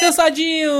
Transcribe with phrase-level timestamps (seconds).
[0.00, 0.70] Cansadinho!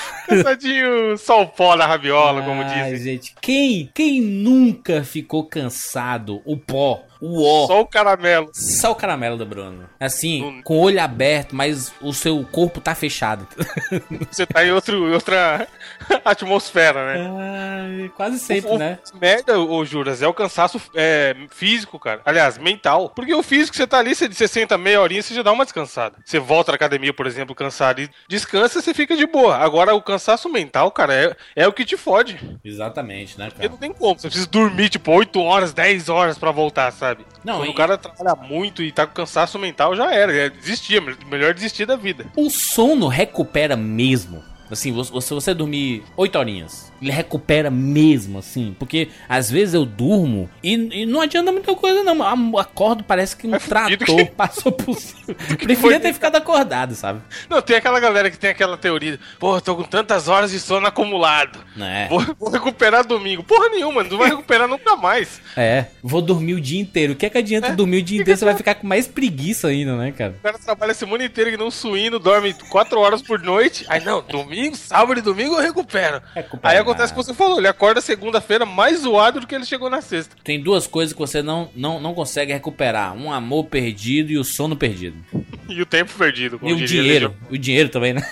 [0.28, 3.14] Cansadinho, só o pó na rabiola, como Ai, dizem.
[3.14, 6.40] gente, quem, quem nunca ficou cansado?
[6.44, 8.50] O pó, Só o caramelo.
[8.52, 9.88] Só o caramelo do Bruno.
[9.98, 10.62] Assim, Hum.
[10.62, 13.46] com o olho aberto, mas o seu corpo tá fechado.
[14.30, 15.66] Você tá em outro, outra
[16.24, 18.10] atmosfera, né?
[18.16, 18.98] Quase sempre, o, né?
[19.14, 22.20] o merda, ô Juras, é o cansaço é, físico, cara.
[22.24, 23.10] Aliás, mental.
[23.10, 25.64] Porque o físico, você tá ali, você, você senta meia horinha, você já dá uma
[25.64, 26.16] descansada.
[26.24, 29.56] Você volta na academia, por exemplo, cansado e descansa, você fica de boa.
[29.56, 32.38] Agora, o cansaço mental, cara, é, é o que te fode.
[32.64, 33.70] Exatamente, né, Porque cara?
[33.70, 34.18] não tem como.
[34.18, 37.09] Você precisa dormir, tipo, 8 horas, 10 horas pra voltar, sabe?
[37.44, 40.50] Não, Quando e- o cara trabalha muito e tá com cansaço mental, já era.
[40.50, 42.26] Desistir, melhor desistir da vida.
[42.36, 44.42] O sono recupera mesmo.
[44.70, 48.74] Assim, você, você- dormir 8 horinhas, ele recupera mesmo, assim.
[48.78, 52.56] Porque às vezes eu durmo e, e não adianta muita coisa, não.
[52.58, 55.34] Acordo, parece que um É trator que- passou por cima.
[55.60, 57.20] Preferia ter ficado acordado, sabe?
[57.48, 59.18] Não, tem aquela galera que tem aquela teoria.
[59.42, 61.58] Eu tô com tantas horas de sono acumulado.
[61.80, 62.06] É.
[62.08, 63.42] Vou, vou recuperar domingo.
[63.42, 65.40] Porra nenhuma, não vai recuperar nunca mais.
[65.56, 67.14] É, vou dormir o dia inteiro.
[67.14, 68.36] O que é que adianta É, dormir o dia que inteiro?
[68.36, 70.34] que Você vai ficar com mais preguiça ainda, né, cara?
[70.38, 73.84] O cara trabalha a semana inteira que não suíno, dorme 4 horas por noite.
[73.88, 76.22] Aí não, domingo, sábado e domingo eu recupero.
[76.34, 79.64] Recupera Aí acontece o que você falou, ele acorda segunda-feira mais zoado do que ele
[79.64, 80.36] chegou na sexta.
[80.42, 84.44] Tem duas coisas que você não, não, não consegue recuperar: um amor perdido e o
[84.44, 85.16] sono perdido.
[85.70, 86.58] E o tempo perdido.
[86.58, 87.36] como E o diria dinheiro.
[87.48, 88.28] O dinheiro também, né?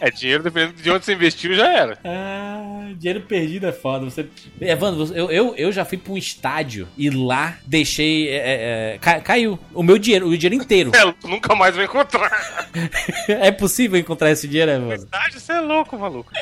[0.00, 1.98] É, dinheiro dependendo de onde você investiu, já era.
[2.04, 4.04] Ah, dinheiro perdido é foda.
[4.06, 4.26] Você...
[4.60, 8.28] Evandro, eu, eu, eu já fui pra um estádio e lá deixei.
[8.28, 10.90] é, é, é, ca- caiu o meu dinheiro, o dinheiro inteiro.
[10.94, 12.30] É, nunca mais vai encontrar.
[13.28, 14.94] é possível encontrar esse dinheiro, Evandro?
[14.96, 16.32] Estádio, você é louco, maluco.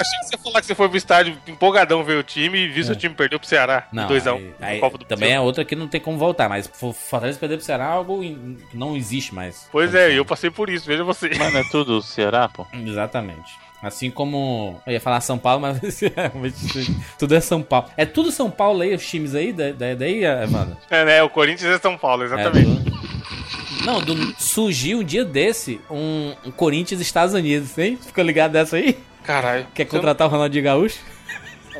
[0.00, 2.68] Achei que você ia falar que você foi pro estádio empolgadão ver o time e
[2.68, 3.86] viu seu time perder pro Ceará.
[3.92, 3.94] É.
[3.96, 5.36] Não, 2x1 aí- aí no Copa do também Brasil.
[5.36, 8.20] é outra que não tem como voltar, mas Fo- Fortaleza perder pro Ceará é algo
[8.20, 9.68] que não existe mais.
[9.72, 11.30] Pois é, eu passei por isso, veja você.
[11.38, 12.66] Mas não é tudo Ceará, pô?
[12.74, 13.52] Exatamente.
[13.80, 14.80] Assim como.
[14.86, 15.78] Eu ia falar São Paulo, mas
[16.16, 16.56] realmente
[17.16, 17.86] tudo é São Paulo.
[17.96, 19.52] É tudo São Paulo aí, os times aí?
[19.52, 20.76] Da- da- Daí, Evandro?
[20.90, 21.22] É, né?
[21.22, 22.66] O Corinthians é São Paulo, É, exatamente.
[22.68, 22.98] do-
[23.86, 27.96] Não, do- surgiu um dia desse um, um Corinthians Estados Unidos, hein?
[28.04, 28.98] Ficou ligado dessa aí?
[29.28, 29.66] Caralho.
[29.74, 31.00] Quer contratar o Ronaldinho Gaúcho?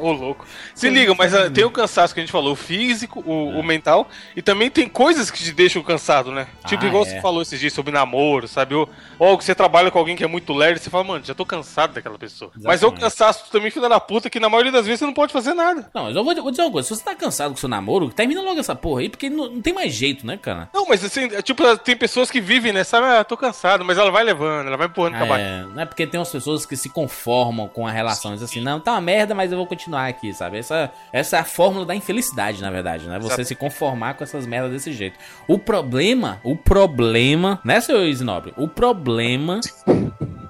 [0.00, 0.46] Ô, louco.
[0.74, 3.62] Se liga, mas ah, tem o cansaço que a gente falou, o físico, o, o
[3.62, 6.46] mental, e também tem coisas que te deixam cansado, né?
[6.66, 7.06] Tipo, Ah, igual é.
[7.06, 8.74] você falou esses dias sobre namoro, sabe?
[8.74, 8.88] Ou,
[9.18, 11.44] ou que você trabalha com alguém que é muito lerdo, você fala, mano, já tô
[11.44, 12.50] cansado daquela pessoa.
[12.56, 13.00] Mas é o Exatamente.
[13.00, 15.90] cansaço também, filho da puta, que na maioria das vezes você não pode fazer nada.
[15.94, 18.10] Não, mas eu vou, vou dizer uma coisa: se você tá cansado com seu namoro,
[18.10, 20.68] termina logo essa porra aí, porque não, não tem mais jeito, né, cara?
[20.72, 22.84] Não, mas assim, é tipo, tem pessoas que vivem, né?
[22.84, 25.48] Sabe, ah, tô cansado, mas ela vai levando, ela vai empurrando com a barriga.
[25.48, 28.60] É, não é porque tem umas pessoas que se conformam com a relação, diz assim,
[28.60, 30.58] não, tá uma merda, mas eu vou continuar aqui, sabe?
[30.58, 33.18] Essa, essa é a fórmula da infelicidade, na verdade, né?
[33.18, 33.44] Você Exato.
[33.44, 35.18] se conformar com essas merdas desse jeito.
[35.46, 38.52] O problema, o problema, né, seu Isinobre?
[38.56, 39.60] O problema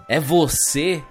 [0.09, 1.03] é você.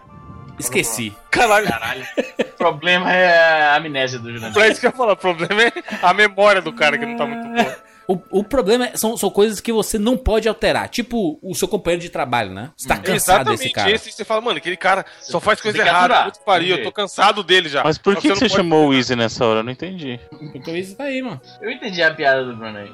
[0.59, 1.15] Esqueci.
[1.29, 2.03] Caralho, Caralho.
[2.39, 4.59] O problema é a amnésia do Jurandir.
[4.59, 5.71] é isso que eu ia falar, o problema é
[6.01, 7.77] a memória do cara que não tá muito boa.
[8.07, 10.87] O, o problema é- são, são coisas que você não pode alterar.
[10.89, 12.71] Tipo o seu companheiro de trabalho, né?
[12.75, 13.91] Você tá cansado desse cara.
[13.91, 17.43] esse, você fala, mano, aquele cara só faz coisa errada, puta pariu, eu tô cansado
[17.43, 17.83] dele já.
[17.83, 19.59] Mas por que, que você pode- chamou o Easy nessa hora?
[19.59, 20.19] Eu não entendi.
[20.55, 21.41] Então isso tá aí, mano.
[21.61, 22.91] Eu entendi a piada do Bruno aí.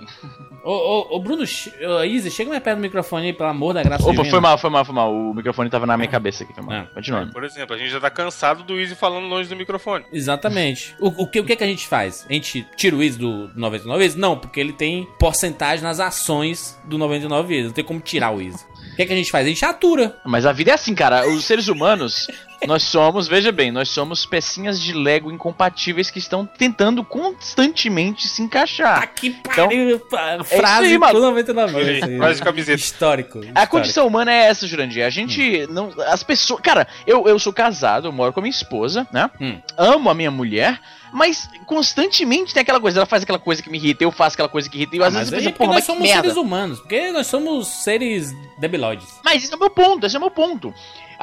[0.63, 3.83] Ô, ô, ô Bruno, ô, Izzy, chega mais perto do microfone aí, pelo amor da
[3.83, 5.13] graça Opa, foi mal, foi mal, foi mal.
[5.13, 6.73] O microfone tava na minha cabeça aqui, foi mal.
[6.73, 6.87] Ah.
[6.93, 7.33] Continuando.
[7.33, 10.05] Por exemplo, a gente já tá cansado do Easy falando longe do microfone.
[10.13, 10.95] Exatamente.
[10.99, 12.25] O, o que, o que que a gente faz?
[12.29, 14.15] A gente tira o Izzy do 99 vezes?
[14.17, 17.65] Não, porque ele tem porcentagem nas ações do 99 vezes.
[17.67, 18.65] Não tem como tirar o Izzy.
[18.93, 19.45] O que, que a gente faz?
[19.45, 20.17] A gente atura.
[20.25, 21.27] Mas a vida é assim, cara.
[21.27, 22.27] Os seres humanos,
[22.67, 28.41] nós somos, veja bem, nós somos pecinhas de Lego incompatíveis que estão tentando constantemente se
[28.41, 29.01] encaixar.
[29.01, 29.99] Aqui pariu.
[29.99, 31.19] pa- frase aí, mano.
[31.19, 32.17] 99 Olha aí, vezes.
[32.17, 32.79] frase de camiseta.
[32.79, 33.39] Histórico.
[33.39, 33.71] A histórico.
[33.71, 35.05] condição humana é essa, Jurandir.
[35.05, 35.91] A gente não.
[36.07, 36.61] As pessoas.
[36.61, 39.29] Cara, eu, eu sou casado, eu moro com a minha esposa, né?
[39.39, 39.59] Hum.
[39.77, 40.79] Amo a minha mulher.
[41.15, 44.49] Mas constantemente tem aquela coisa, ela faz aquela coisa que me irrita, eu faço aquela
[44.49, 46.21] coisa que irrita, e às Ah, mas vezes eu é porque nós que somos merda.
[46.21, 46.79] seres humanos.
[46.79, 49.07] Porque nós somos seres debilóides.
[49.23, 50.73] Mas esse é o meu ponto, esse é o meu ponto.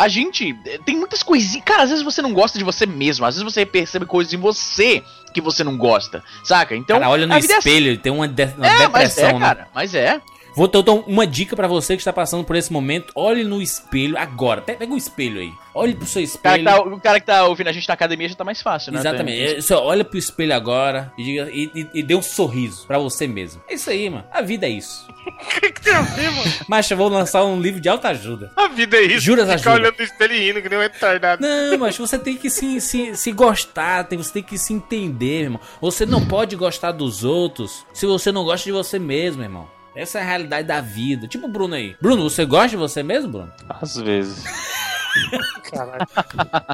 [0.00, 1.64] A gente eh, tem muitas coisinhas.
[1.64, 4.36] Cara, às vezes você não gosta de você mesmo, às vezes você percebe coisas em
[4.38, 5.02] você
[5.34, 6.74] que você não gosta, saca?
[6.74, 7.68] Então, cara, olha no vida é assim.
[7.68, 9.38] espelho, tem uma, de- uma É, mas depressão, é, né?
[9.40, 10.20] cara, mas é.
[10.60, 13.12] Vou dar então, uma dica pra você que está passando por esse momento.
[13.14, 14.60] Olhe no espelho agora.
[14.60, 15.50] Pe- Pega um espelho aí.
[15.74, 16.58] Olhe pro seu O cara, espelho.
[16.58, 18.92] que tá, o cara que tá ouvindo a gente na academia já tá mais fácil,
[18.92, 18.98] né?
[19.00, 19.38] Exatamente.
[19.48, 22.86] Tem- É, Só olha pro espelho agora e, diga, e, e- e dê um sorriso
[22.86, 23.62] pra você mesmo.
[23.66, 24.24] É isso aí, mano.
[24.30, 25.08] A vida é isso.
[25.30, 26.50] O que, que tem a ver, mano?
[26.68, 28.50] Mas eu vou lançar um livro de alta ajuda.
[28.56, 29.20] A vida é isso.
[29.20, 29.74] Juras Ficar ajuda.
[29.86, 31.40] olhando no espelho e rindo que nem um retardado.
[31.42, 35.36] Não, mas você tem que se, se, se gostar, tem, você tem que se entender,
[35.36, 35.60] meu irmão.
[35.80, 39.66] Você não pode gostar dos outros se você não gosta de você mesmo, irmão.
[39.94, 41.26] Essa é a realidade da vida.
[41.26, 41.96] Tipo o Bruno aí.
[42.00, 43.52] Bruno, você gosta de você mesmo, Bruno?
[43.68, 44.44] Às vezes.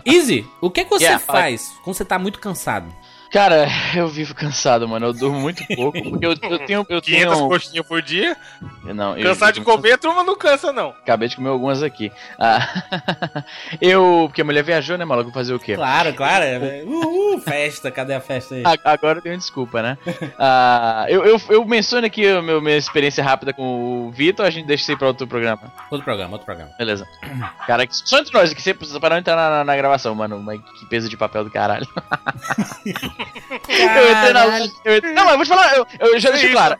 [0.05, 2.93] Easy, o que, que você Yeah, faz quando você tá muito cansado?
[3.33, 5.07] Cara, eu vivo cansado, mano.
[5.07, 6.01] Eu durmo muito pouco.
[6.03, 6.87] Porque eu, eu tenho.
[6.89, 7.49] Eu 500 tenho...
[7.49, 8.37] coxinhas por dia.
[8.85, 10.91] Não, eu- Cansar de comer, a turma não cansa, não.
[10.91, 12.11] Acabei de comer algumas aqui.
[12.39, 12.67] Ah,
[13.81, 14.25] eu.
[14.29, 15.33] Porque a mulher viajou, né, maluco?
[15.33, 15.75] Fazer o quê?
[15.75, 16.45] Claro, claro.
[16.87, 18.63] Uhul, festa, cadê a festa aí?
[18.85, 19.99] Agora eu tenho desculpa, né?
[20.39, 24.67] Ah, eu, eu, eu menciono aqui a minha experiência rápida com o Vitor, a gente
[24.67, 25.73] deixa isso aí pra outro programa.
[25.91, 26.71] Outro programa, outro programa.
[26.79, 27.07] Beleza.
[27.67, 30.41] Cara, só entre nós aqui, sempre para não entrar na, na- na gravação, mano.
[30.43, 31.87] Mas que peso de papel do caralho.
[33.69, 36.51] Eu entrei na eu entrei- Não, mas eu vou te falar, eu, eu já deixo
[36.53, 36.77] claro.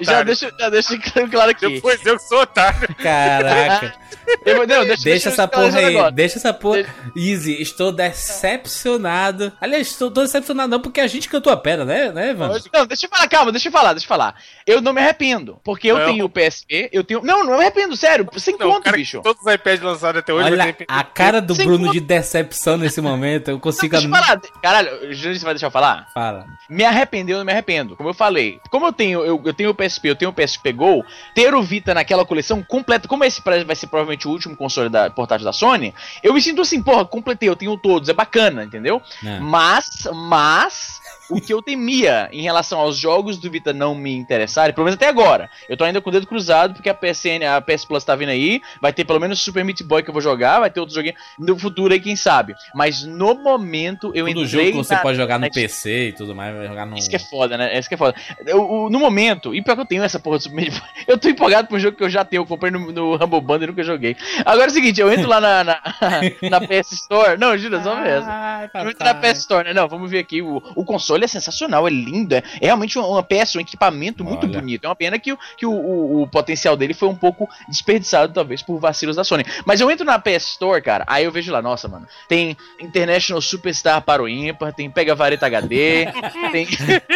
[0.00, 0.98] Já deixo, já deixo
[1.30, 1.68] claro aqui.
[1.68, 2.94] Depois eu que sou otário.
[2.96, 3.94] Caraca.
[4.46, 6.84] Eu- não, deixa, Deixa essa eu porra aí, deixa essa porra.
[7.16, 9.52] Easy, estou decepcionado.
[9.60, 12.48] Aliás, estou tô decepcionado não porque a gente cantou a pedra, né, né, Ivan?
[12.72, 14.34] Não, deixa eu falar, calma, deixa eu falar, deixa eu falar.
[14.66, 16.06] Eu não me arrependo, porque eu Não.
[16.06, 17.20] tenho o PSP, eu tenho.
[17.22, 19.20] Não, não me arrependo, sério, sem Não, o conto, cara, bicho.
[19.22, 21.98] Todos os iPads lançados até hoje Olha a cara do Sem Bruno conta.
[21.98, 23.50] de decepção nesse momento.
[23.50, 23.92] Eu consigo.
[23.92, 24.40] Deixa eu falar.
[24.62, 26.08] Caralho, Júlio, você vai deixar eu falar?
[26.12, 26.46] Fala.
[26.68, 27.96] Me arrependeu, não me arrependo.
[27.96, 30.72] Como eu falei, como eu tenho, eu, eu tenho o PSP, eu tenho o PSP
[30.72, 31.04] Go,
[31.34, 35.10] ter o Vita naquela coleção completa, como esse vai ser provavelmente o último console da
[35.10, 39.02] portátil da Sony, eu me sinto assim, porra, completei, eu tenho todos, é bacana, entendeu?
[39.24, 39.40] É.
[39.40, 41.01] Mas, mas,
[41.36, 44.96] o que eu temia em relação aos jogos do Vita não me interessarem, pelo menos
[44.96, 48.04] até agora, eu tô ainda com o dedo cruzado, porque a PSN, a PS Plus
[48.04, 50.70] tá vindo aí, vai ter pelo menos Super Meat Boy que eu vou jogar, vai
[50.70, 52.54] ter outros joguinhos no futuro aí, quem sabe.
[52.74, 56.08] Mas no momento eu Todo entrei jogo que você na- pode jogar no na- PC
[56.08, 56.96] e tudo mais, vai jogar no.
[56.96, 57.78] isso que é foda, né?
[57.78, 58.14] Isso que é foda.
[58.46, 61.18] Eu- no momento, e pior que eu tenho essa porra do Super Meat Boy, eu
[61.18, 63.64] tô empolgado pra um jogo que eu já tenho, eu comprei no, no Humble Bundle
[63.64, 64.16] e nunca joguei.
[64.44, 65.80] Agora é o seguinte, eu entro lá na, na,
[66.50, 68.30] na PS Store, não, Júlia, só mesmo.
[68.74, 69.74] Eu entro na PS Store, né?
[69.74, 70.42] Não, vamos ver aqui.
[70.42, 72.34] O, o console é sensacional, é lindo.
[72.34, 74.58] É, é realmente uma, uma peça, um equipamento muito Olha.
[74.60, 74.84] bonito.
[74.84, 78.32] É uma pena que, o, que o, o- o potencial dele foi um pouco desperdiçado,
[78.32, 79.44] talvez, por vacilos da Sony.
[79.64, 82.06] Mas eu entro na PS Store, cara, aí eu vejo lá, nossa, mano.
[82.28, 86.06] Tem International Superstar para o ímpar, tem Pega Vareta HD,
[86.52, 86.66] tem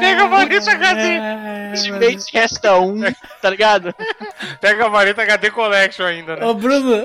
[0.00, 1.18] Pega a vareta HD.
[1.76, 3.00] Ultimate Resta 1,
[3.42, 3.94] tá ligado?
[4.60, 6.44] Pega a vareta HD Collection ainda, né?
[6.46, 7.04] Ô, Bruno,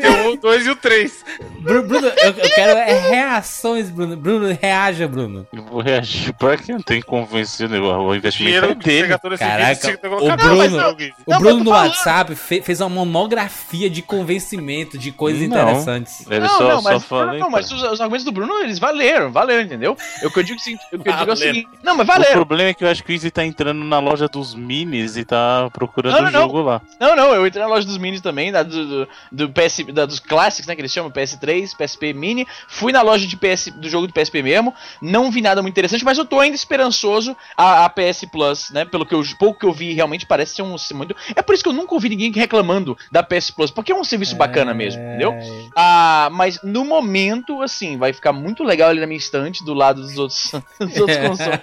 [0.00, 1.24] Tem o 2 e o 3.
[1.60, 4.16] Bru- Bruno, eu, eu quero é reações, Bruno.
[4.16, 5.46] Bruno, reaja, Bruno.
[5.52, 7.78] Eu vou reagir pra que não tem que convencer, né?
[7.78, 9.38] O investimento Dinheiro é dele.
[9.38, 11.14] Caraca, o Bruno- jogo, Izzy.
[11.26, 11.88] O Não, Bruno eu no falando.
[11.90, 15.56] WhatsApp fe- fez uma monografia de convencimento de coisas Não.
[15.58, 16.26] interessantes.
[16.30, 17.38] Ele não, só, não, só mas, falei.
[17.38, 19.96] não, não, mas os, os argumentos do Bruno, eles valeram, valeram, entendeu?
[20.22, 21.68] Eu, que eu digo, o seguinte- o que eu digo é o seguinte.
[21.82, 22.32] Não, mas O valeram.
[22.32, 25.24] problema é que eu acho que o Easy tá entrando na loja dos minis e
[25.24, 26.40] tá procurando Não, o não, não.
[26.42, 26.80] jogo lá.
[27.00, 30.06] Não, não, eu entrei na loja dos minis também, da, do, do, do PS, da,
[30.06, 32.46] dos Classics, né, que eles chamam, PS3, PSP Mini.
[32.68, 36.04] Fui na loja de PS, do jogo do PSP mesmo, não vi nada muito interessante,
[36.04, 39.66] mas eu tô ainda esperançoso a, a PS Plus, né, pelo que eu, pouco que
[39.66, 41.14] eu vi, realmente parece ser um muito...
[41.34, 44.04] É por isso que eu nunca ouvi ninguém reclamando da PS Plus, porque é um
[44.04, 45.34] serviço bacana mesmo, entendeu?
[45.76, 50.02] Ah, mas no momento, assim, vai ficar muito legal ali na minha estante, do lado
[50.02, 51.60] dos outros, dos outros consoles.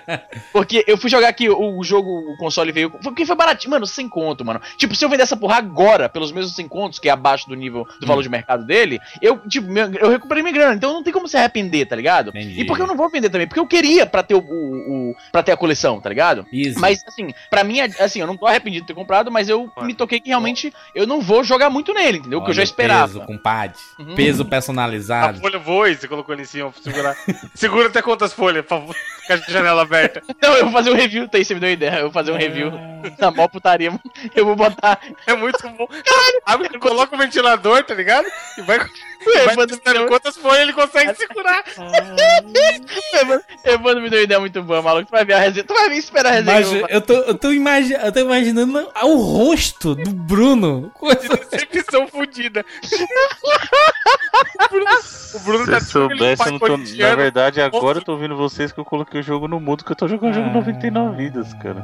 [0.51, 2.89] Porque eu fui jogar aqui, o, o jogo, o console veio.
[2.89, 4.61] Porque foi baratinho, mano, sem conto, mano.
[4.77, 7.55] Tipo, se eu vender essa porra agora, pelos mesmos 100 contos, que é abaixo do
[7.55, 8.07] nível do Hum.
[8.07, 9.67] valor de mercado dele, eu, tipo,
[9.99, 10.75] eu recuperei minha grana.
[10.75, 12.29] Então não tem como se arrepender, tá ligado?
[12.29, 12.61] Entendi.
[12.61, 15.15] E porque eu não vou vender também, porque eu queria pra ter o, o, o
[15.31, 16.45] pra ter a coleção, tá ligado?
[16.51, 16.79] Isso.
[16.79, 19.93] Mas, assim, pra mim, assim, eu não tô arrependido de ter comprado, mas eu me
[19.93, 22.39] toquei que realmente eu não vou jogar muito nele, entendeu?
[22.39, 23.13] O que eu Olha já esperava.
[23.13, 23.77] Peso, compadre.
[23.99, 24.15] Uhum.
[24.15, 25.39] Peso A personalizado.
[25.39, 27.15] folha voa você colocou ali em cima pra segurar.
[27.53, 28.95] Segura até quantas folhas, por favor.
[29.27, 30.21] Com a janela aberta.
[30.41, 31.95] Não, eu vou fazer um review, tá aí, você me deu uma ideia.
[31.97, 32.71] Eu vou fazer um review
[33.17, 33.91] na mó putaria.
[34.35, 34.99] Eu vou botar.
[35.25, 35.87] É muito bom.
[36.45, 38.27] Abre, coloca o ventilador, tá ligado?
[38.57, 38.79] E vai,
[39.67, 41.63] testando quantas folhas ele consegue segurar.
[43.13, 45.07] Evandro- Evandro me deu uma ideia muito boa, maluco.
[45.07, 45.63] Tu vai ver a resenha.
[45.63, 46.81] Tu vai vir esperar a resenha.
[46.81, 50.91] Mas eu tô, eu, tô imagi eu tô imaginando o rosto do Bruno.
[50.93, 51.17] Coisa-
[51.51, 52.63] Decepção fodida.
[54.65, 54.85] O Bruno,
[55.33, 56.77] o Bruno Se tá soubesse, eu não tô...
[56.77, 59.91] Na verdade, agora eu tô ouvindo vocês que eu coloquei o jogo no mudo, que
[59.91, 60.53] eu tô jogando o jogo Ah.
[60.53, 61.83] 99 vidas, cara.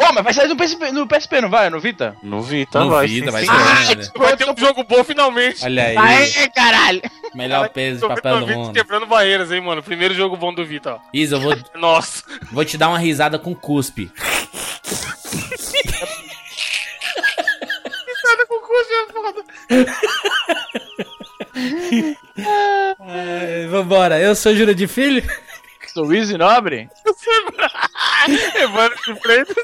[0.00, 1.70] Ó, mas vai sair no PSP, no PSP, não vai?
[1.70, 2.16] No Vita?
[2.22, 3.06] No Vita, No vai.
[3.06, 3.46] Vita, sim, vai sim.
[4.02, 4.10] ser.
[4.14, 5.64] Ah, Vai ter um jogo bom finalmente.
[5.64, 5.96] Olha aí.
[5.96, 7.02] Aê, caralho!
[7.34, 8.72] Melhor peso de papel do mundo.
[8.72, 9.82] quebrando barreiras, hein, mano.
[9.82, 10.98] Primeiro jogo bom do Vita, ó.
[11.12, 12.22] Isa, eu vou, Nossa.
[12.52, 14.10] vou te dar uma risada com cuspe.
[18.24, 19.44] Nada com custo é foda.
[23.00, 25.22] Ai, vambora, eu sou Júlio de Filho.
[25.92, 26.88] Sou Easy Nobre?
[28.54, 29.56] Evandro de Freitas.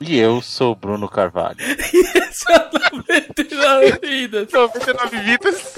[0.00, 1.58] E eu sou o Bruno Carvalho.
[2.32, 2.52] Só
[2.92, 4.52] 99 vidas.
[4.52, 5.74] 99 vidas.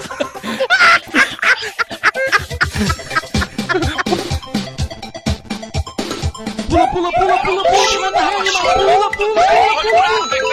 [6.69, 10.45] Pula, pula, pula, pula, pula, manda rede, pula, pula, pula, pula.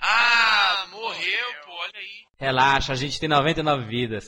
[0.00, 2.24] Ah, morreu, olha aí.
[2.38, 4.26] Relaxa, a gente tem 99 vidas.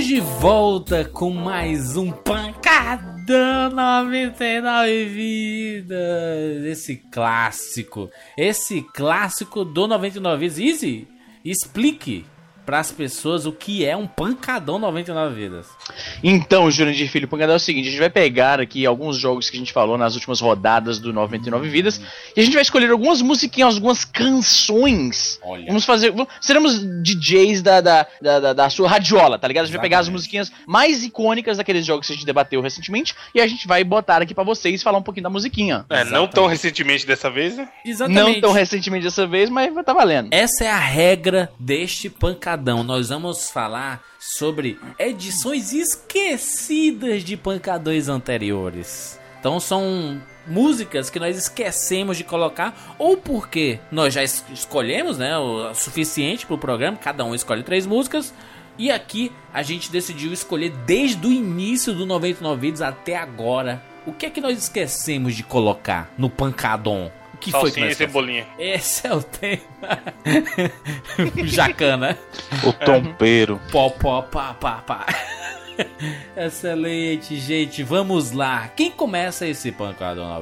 [0.00, 6.64] Estamos de volta com mais um Pancadão 99 Vidas.
[6.64, 8.10] Esse clássico.
[8.36, 10.58] Esse clássico do 99 Vidas.
[10.58, 11.08] Easy,
[11.44, 12.24] explique
[12.66, 15.66] para as pessoas o que é um Pancadão 99 Vidas.
[16.22, 19.50] Então, Jurandir Filho, o pancadão é o seguinte: a gente vai pegar aqui alguns jogos
[19.50, 22.00] que a gente falou nas últimas rodadas do 99 Vidas
[22.36, 25.38] e a gente vai escolher algumas musiquinhas, algumas canções.
[25.42, 25.66] Olha.
[25.66, 26.10] Vamos fazer.
[26.10, 29.64] vamos- seremos DJs da, da, da, da- da sua radiola, tá ligado?
[29.64, 30.18] A gente vai pegar as Exatamente.
[30.18, 34.22] musiquinhas mais icônicas daqueles jogos que a gente debateu recentemente e a gente vai botar
[34.22, 35.84] aqui pra vocês falar um pouquinho da musiquinha.
[35.90, 37.68] É, não tão recentemente dessa vez, né?
[38.08, 40.28] Não tão recentemente dessa vez, mas tá valendo.
[40.30, 42.59] Essa é a regra deste pancadão.
[42.84, 49.18] Nós vamos falar sobre edições esquecidas de pancadões anteriores.
[49.38, 55.36] Então são músicas que nós esquecemos de colocar ou porque nós já es- escolhemos, né,
[55.38, 58.32] o suficiente pro programa, cada um escolhe três músicas.
[58.78, 63.82] E aqui a gente decidiu escolher desde o início do 99 vídeos até agora.
[64.06, 67.10] O que é que nós esquecemos de colocar no pancadão?
[67.40, 68.46] Que foi que Salsinha nós e cebolinha.
[68.58, 69.58] esse é o tema.
[71.44, 72.18] Jacana.
[72.62, 73.60] O tompeiro.
[73.72, 75.06] Pó, pó, pá, pá, pá.
[76.36, 77.82] Excelente, gente.
[77.82, 78.68] Vamos lá.
[78.76, 80.40] Quem começa esse pancadão?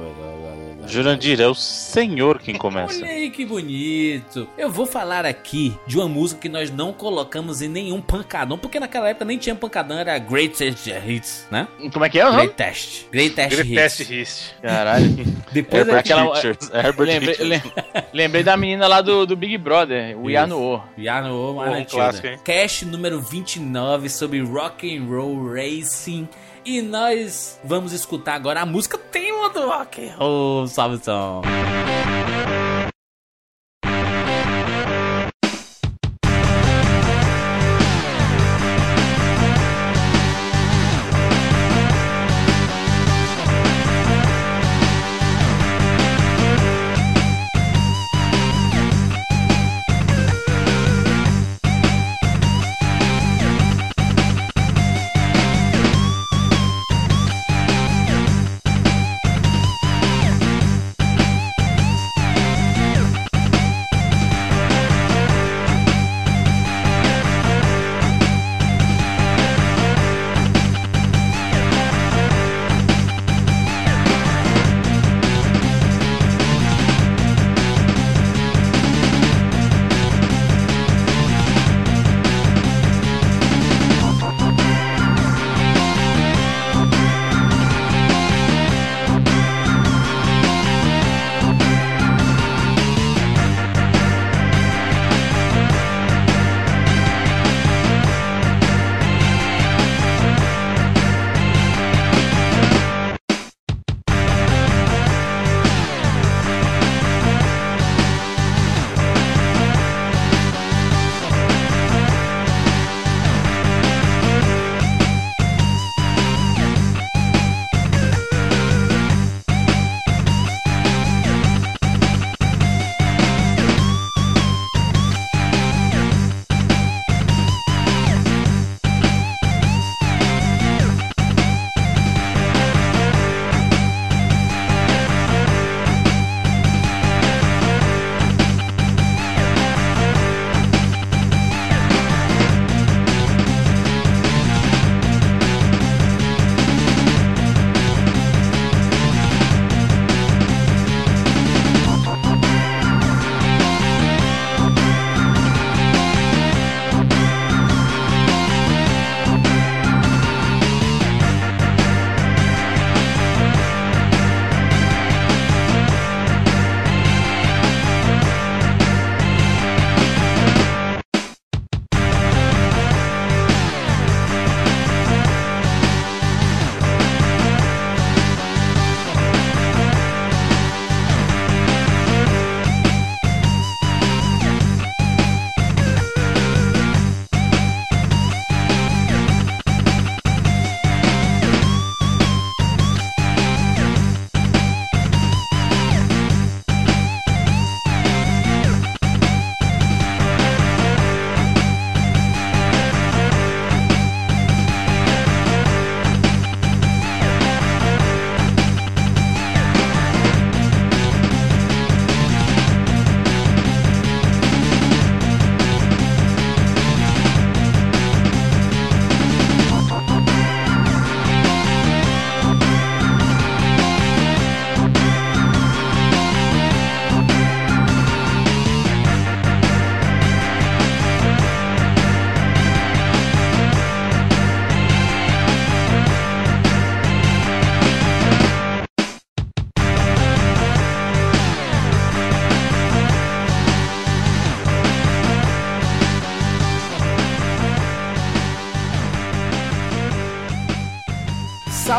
[0.87, 2.99] Jurandir, é o senhor quem começa.
[3.03, 4.47] Olha aí que bonito.
[4.57, 8.79] Eu vou falar aqui de uma música que nós não colocamos em nenhum pancadão, porque
[8.79, 11.67] naquela época nem tinha pancadão, era Greatest Hits, né?
[11.91, 12.23] Como é que é?
[12.23, 12.37] nome?
[12.37, 13.05] Greatest.
[13.11, 14.09] Greatest Greatest Hits.
[14.11, 14.55] Hits.
[14.61, 15.09] Caralho.
[15.51, 16.71] Depois Herbert aquela- Richards.
[16.73, 17.49] Herbert lembrei, Richards.
[17.49, 20.29] lem- lembrei da menina lá do, do Big Brother, o Isso.
[20.31, 20.83] Yano.
[20.97, 22.39] Já no Pô, um clássico, hein?
[22.43, 26.27] Cast número 29 sobre Rock and Roll Racing.
[26.65, 30.67] E nós vamos escutar agora a música tema do Rock Roll.
[30.67, 31.41] Salve, som.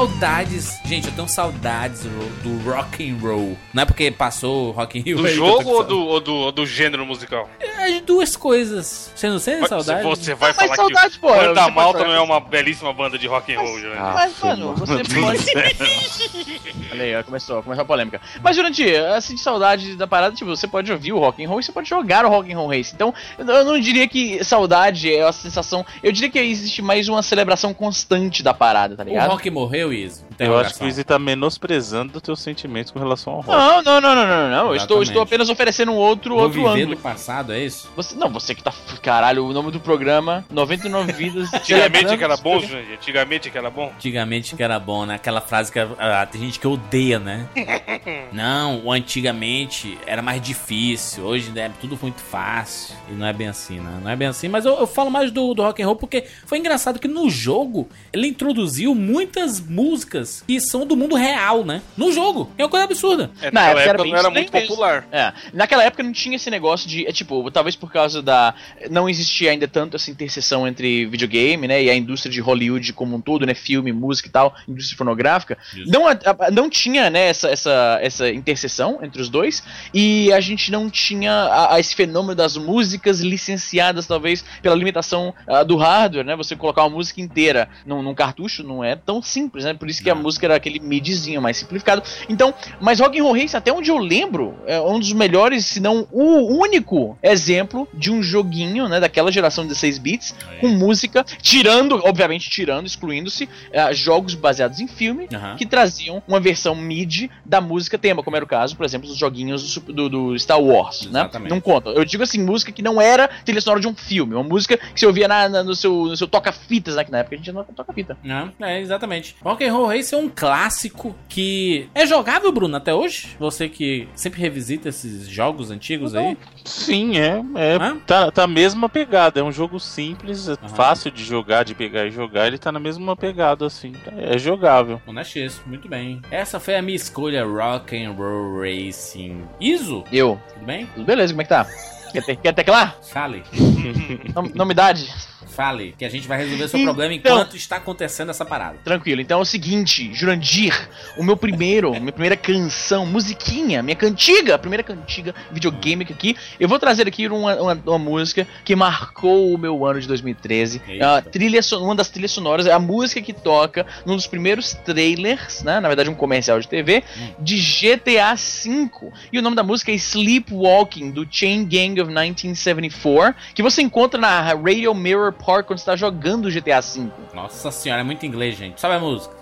[0.01, 0.81] Saudades.
[0.87, 3.57] Gente, eu tenho saudades do, do rock and roll.
[3.75, 5.19] Não é porque passou Rock in Rio.
[5.19, 7.49] Do jogo ou do, ou, do, ou do gênero musical?
[7.97, 9.11] As duas coisas.
[9.15, 10.03] Você não sente saudade?
[10.03, 13.27] Você vai Mas falar saudade, que pô, Banda Malta não é uma belíssima banda de
[13.27, 14.03] rock and roll, Jurandir.
[14.03, 14.77] Ah, Mas, mano, mano.
[14.87, 15.45] você pode.
[16.93, 18.21] Olha aí, ó, começou, começou a polêmica.
[18.43, 21.61] Mas, Jurandir, assim, de saudade da parada, tipo, você pode ouvir o Rock and Roll
[21.61, 22.93] e você pode jogar o Rock and Roll Race.
[22.95, 25.85] Então, eu não diria que saudade é a sensação.
[26.03, 29.31] Eu diria que existe mais uma celebração constante da parada, tá O ligado?
[29.31, 30.25] rock morreu, Iso?
[30.39, 33.51] Eu acho que o Izzy tá menosprezando os teus sentimentos com relação ao rock.
[33.59, 34.67] Não, não, não, não, não, não.
[34.71, 36.97] Eu estou, estou apenas oferecendo um outro, Vou outro ângulo.
[36.97, 37.80] do passado, é isso?
[37.97, 38.73] Você, não, você que tá.
[39.03, 41.53] Caralho, o nome do programa: 99 Vidas.
[41.53, 42.95] Antigamente que era bom, Jurandir?
[42.95, 43.93] Antigamente que era bom?
[43.97, 45.15] Antigamente que era bom, né?
[45.15, 47.49] Aquela frase que ah, tem gente que odeia, né?
[48.33, 52.95] não, o antigamente era mais difícil, hoje é tudo muito fácil.
[53.09, 54.01] E não é bem assim, né?
[54.03, 56.25] Não é bem assim, mas eu, eu falo mais do, do rock and roll porque
[56.47, 61.83] foi engraçado que no jogo ele introduziu muitas músicas que são do mundo real, né?
[61.97, 62.51] No jogo.
[62.59, 63.31] É uma coisa absurda.
[63.41, 64.69] É, Na naquela época não era muito mesmo.
[64.69, 65.07] popular.
[65.11, 68.55] É, naquela época não tinha esse negócio de, é tipo, talvez por causa da
[68.91, 73.17] não existia ainda tanto essa interseção entre videogame, né, e a indústria de Hollywood como
[73.17, 75.91] um todo, né, filme, música e tal, indústria fonográfica, Isso.
[75.91, 80.41] não, a- a- não tinha, né, essa, essa, essa interseção entre os dois, e a
[80.41, 85.77] gente não tinha a- a esse fenômeno das músicas licenciadas, talvez, pela limitação ah, do
[85.77, 89.75] hardware, né, você colocar uma música inteira num, num cartucho não é tão simples, né,
[89.75, 90.23] por isso que a Não.
[90.23, 93.99] música era aquele midzinho mais simplificado, então, mas Rock and Roll Race, até onde eu
[93.99, 97.50] lembro, é um dos melhores, se não o único exemplo
[97.95, 103.49] de um joguinho, né, daquela geração de 16 bits, com música, tirando, obviamente tirando, excluindo-se,
[103.73, 108.45] eh, jogos baseados em filme, que traziam uma versão MIDI da música tema, como era
[108.45, 111.21] o caso, por exemplo, dos joguinhos do, do- Star Wars, né?
[111.21, 111.51] Exatamente.
[111.51, 111.91] Não conta.
[111.91, 114.99] Eu digo assim, música que não era trilha sonora de um filme, uma música que
[115.01, 117.05] você ouvia na, na- no seu, no seu toca-fitas, né?
[117.05, 118.17] Que na época a gente não toca-fita.
[118.23, 119.35] Não, é, exatamente.
[119.43, 123.37] Rock and Roll Race é um clássico que é jogável, Bruno, até hoje?
[123.39, 126.37] Você que sempre revisita esses jogos antigos aí.
[126.65, 127.40] Sim, é.
[127.57, 127.97] É Hã?
[128.07, 129.41] tá, tá a mesma pegada.
[129.41, 132.47] É um jogo simples, é fácil de jogar, de pegar e jogar.
[132.47, 133.93] Ele tá na mesma pegada, assim.
[134.17, 135.01] É jogável.
[135.07, 136.21] Honestíssimo, muito bem.
[136.31, 139.43] Essa foi a minha escolha, Rock and Roll Racing.
[139.61, 140.41] Iso, Eu.
[140.55, 140.87] tudo bem?
[140.87, 141.67] Tudo beleza, como é que tá?
[142.13, 142.97] Quer, te- quer teclar?
[143.03, 143.43] Fale,
[144.35, 145.09] Nom- Nomidade?
[145.51, 148.79] Fale, que a gente vai resolver seu Então- problema enquanto está acontecendo essa parada.
[148.85, 154.55] Tranquilo, então é o seguinte, Jurandir, o meu primeiro, minha primeira canção, musiquinha, minha cantiga,
[154.55, 159.53] a primeira cantiga videogame aqui, eu vou trazer aqui uma, uma, uma música que marcou
[159.53, 160.81] o meu ano de 2013.
[160.89, 161.31] É a Eita.
[161.31, 165.81] trilha, uma das trilhas sonoras, é a música que toca num dos primeiros trailers, né,
[165.81, 167.03] na verdade um comercial de TV,
[167.39, 169.11] de GTA V.
[169.33, 174.21] E o nome da música é Sleepwalking, do Chain Gang of 1974, que você encontra
[174.21, 177.11] na Radio Mirror Park quando você está jogando GTA V.
[177.35, 178.81] Nossa senhora, é muito inglês, gente.
[178.81, 179.35] Sabe a música?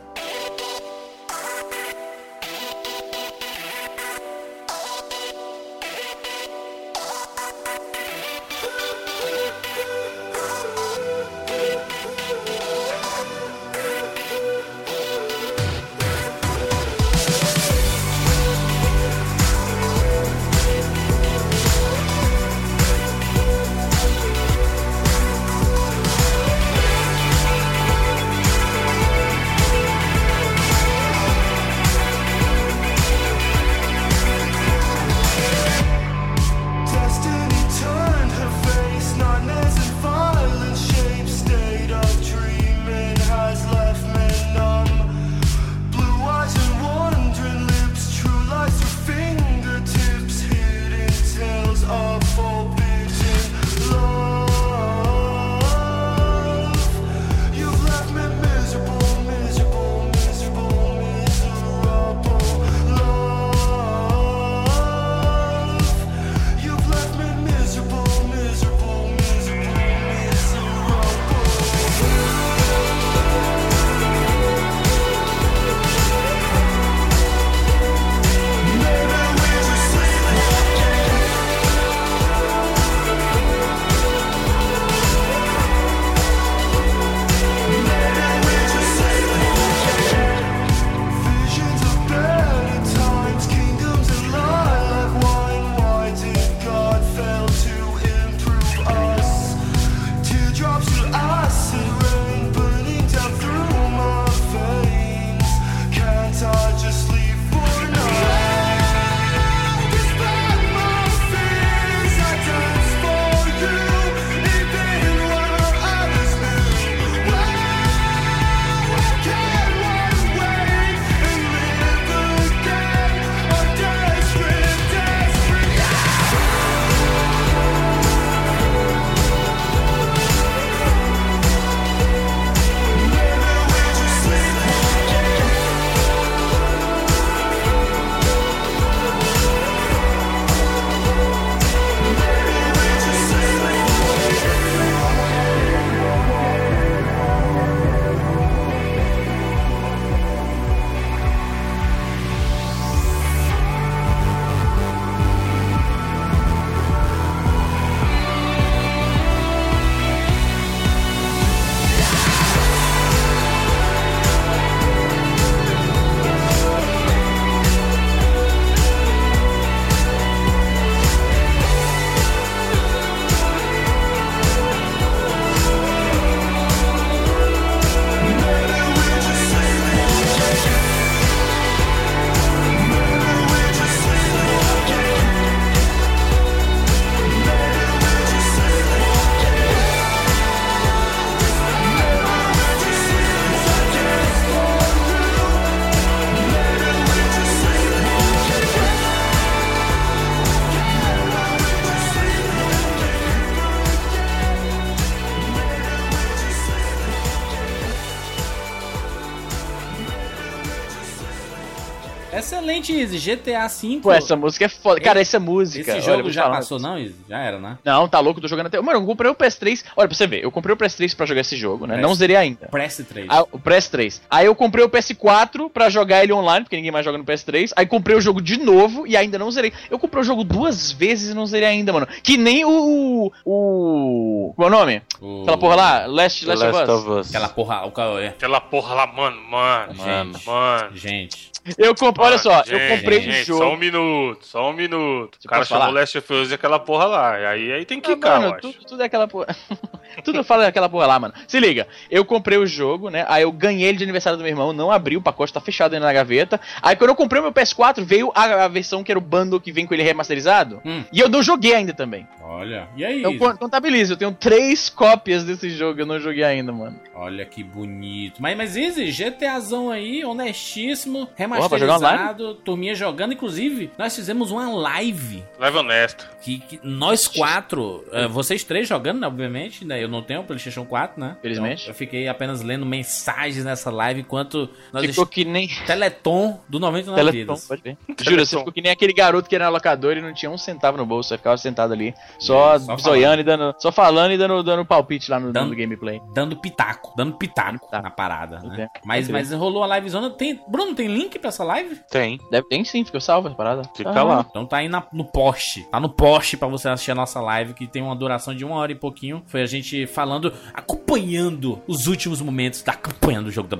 [213.14, 213.37] Izzy.
[213.37, 214.01] GTA V.
[214.03, 215.01] Pô, essa música é foda.
[215.01, 215.97] Cara, essa música.
[215.97, 216.57] Esse olha, jogo te já falar.
[216.57, 217.14] passou, não, Izzy?
[217.29, 217.79] Já era, né?
[217.85, 218.81] Não, tá louco, tô jogando até.
[218.81, 219.85] Mano, eu comprei o PS3.
[219.97, 221.97] Olha, pra você ver, eu comprei o PS3 pra jogar esse jogo, né?
[221.97, 222.03] PS.
[222.03, 222.66] Não zerei ainda.
[222.68, 223.27] Press 3.
[223.29, 224.21] Ah, o PS3.
[224.31, 227.73] Aí eu comprei o PS4 pra jogar ele online, porque ninguém mais joga no PS3.
[227.77, 229.73] Aí comprei o jogo de novo e ainda não zerei.
[229.90, 232.07] Eu comprei o jogo duas vezes e não zerei ainda, mano.
[232.23, 233.33] Que nem o.
[233.44, 234.53] O.
[234.57, 235.03] Qual é o nome?
[235.21, 236.99] O- Aquela porra lá, Last, Last, Last of Us.
[237.01, 237.29] of Us.
[237.29, 237.87] Aquela porra.
[237.87, 239.94] O, é, Aquela porra lá, mano, mano.
[239.94, 240.33] Mano.
[240.35, 240.97] gente, Mano.
[240.97, 241.47] gente.
[241.76, 243.62] Eu comprei, olha só, Gente, eu comprei gente, o jogo.
[243.64, 245.37] Só um minuto, só um minuto.
[245.40, 246.00] Você o cara chamou falar?
[246.00, 247.40] Last of Us e aquela porra lá.
[247.40, 249.54] E aí, aí tem que Ah, quicar, eu mano, tudo, tudo é aquela porra.
[250.24, 251.35] tudo eu falo daquela porra lá, mano.
[251.46, 253.24] Se liga, eu comprei o jogo, né?
[253.28, 255.94] Aí eu ganhei ele de aniversário do meu irmão, não abri, o pacote tá fechado
[255.94, 256.61] ainda na gaveta.
[256.81, 259.61] Aí quando eu comprei o meu PS4, veio a, a versão que era o bundle
[259.61, 260.81] que vem com ele remasterizado.
[260.85, 261.04] Hum.
[261.12, 262.26] E eu não joguei ainda também.
[262.42, 262.88] Olha.
[262.96, 263.18] E aí?
[263.20, 266.98] Então con- contabilizo, eu tenho três cópias desse jogo, eu não joguei ainda, mano.
[267.14, 268.40] Olha que bonito.
[268.40, 273.33] Mas, mas Izzy, GTAzão aí, honestíssimo, pra jogar remasterizado, turminha jogando.
[273.33, 275.42] Inclusive, nós fizemos uma live.
[275.59, 276.29] Leve honesto.
[276.40, 280.03] Que, que nós quatro, eh, vocês três jogando, né, obviamente, né?
[280.03, 281.37] Eu não tenho o PlayStation 4, né?
[281.42, 281.83] Felizmente.
[281.83, 285.68] Então, eu fiquei apenas lendo mensagens nessa live enquanto nós Ficou est- que nem.
[285.87, 287.66] Teleton do 99 Teleton, vidas.
[287.66, 287.97] pode ver.
[288.21, 290.59] Juro, você ficou que nem aquele garoto que era na locadora e não tinha um
[290.59, 293.75] centavo no bolso, aí ficava sentado ali, só, É, só zoiando e dando.
[293.79, 296.21] Só falando e dando, dando palpite lá no, Dando- no gameplay.
[296.35, 298.03] Dando pitaco, dando pitaco Pitaco.
[298.03, 298.88] na parada, né?
[299.05, 300.31] Mas, mas rolou a livezona.
[300.31, 301.98] Tem, Bruno, tem link pra essa live?
[302.11, 302.38] Tem.
[302.51, 303.83] Deve ter sim, ficou salvo a parada.
[303.96, 304.46] Fica Ah, lá.
[304.48, 305.85] Então tá aí na- no post.
[305.90, 308.77] Tá no post pra você assistir a nossa live, que tem uma duração de uma
[308.77, 309.42] hora e pouquinho.
[309.46, 313.79] Foi a gente falando, acompanhando os últimos momentos da campanha do jogo da.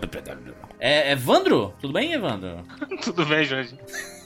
[0.81, 1.75] É, Evandro?
[1.81, 2.65] Tudo bem, Evandro?
[3.03, 3.77] Tudo bem, Jorge.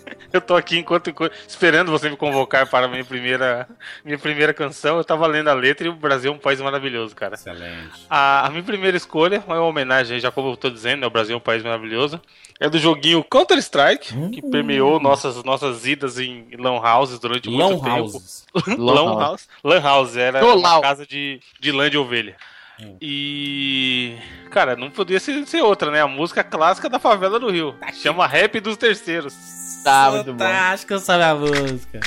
[0.33, 1.13] Eu tô aqui enquanto,
[1.47, 3.69] esperando você me convocar para a minha primeira,
[4.05, 4.97] minha primeira canção.
[4.97, 7.35] Eu tava lendo a letra e o Brasil é um país maravilhoso, cara.
[7.35, 8.07] Excelente.
[8.09, 11.11] A, a minha primeira escolha é uma homenagem, já como eu tô dizendo, né, o
[11.11, 12.21] Brasil é um país maravilhoso.
[12.59, 17.81] É do joguinho Counter-Strike, que permeou nossas, nossas idas em lan houses durante muito Long
[17.81, 18.13] tempo.
[18.13, 18.47] House.
[18.79, 19.49] Lan house.
[19.65, 22.37] Lan house era uma casa de, de lã de ovelha.
[22.81, 22.97] Hum.
[23.01, 24.17] E.
[24.51, 26.01] Cara, não podia ser, ser outra, né?
[26.01, 27.75] A música clássica da favela do Rio.
[27.95, 29.62] Chama Rap dos Terceiros.
[29.83, 30.45] Tá, muito bom.
[30.45, 32.01] Acho que eu sabe a música.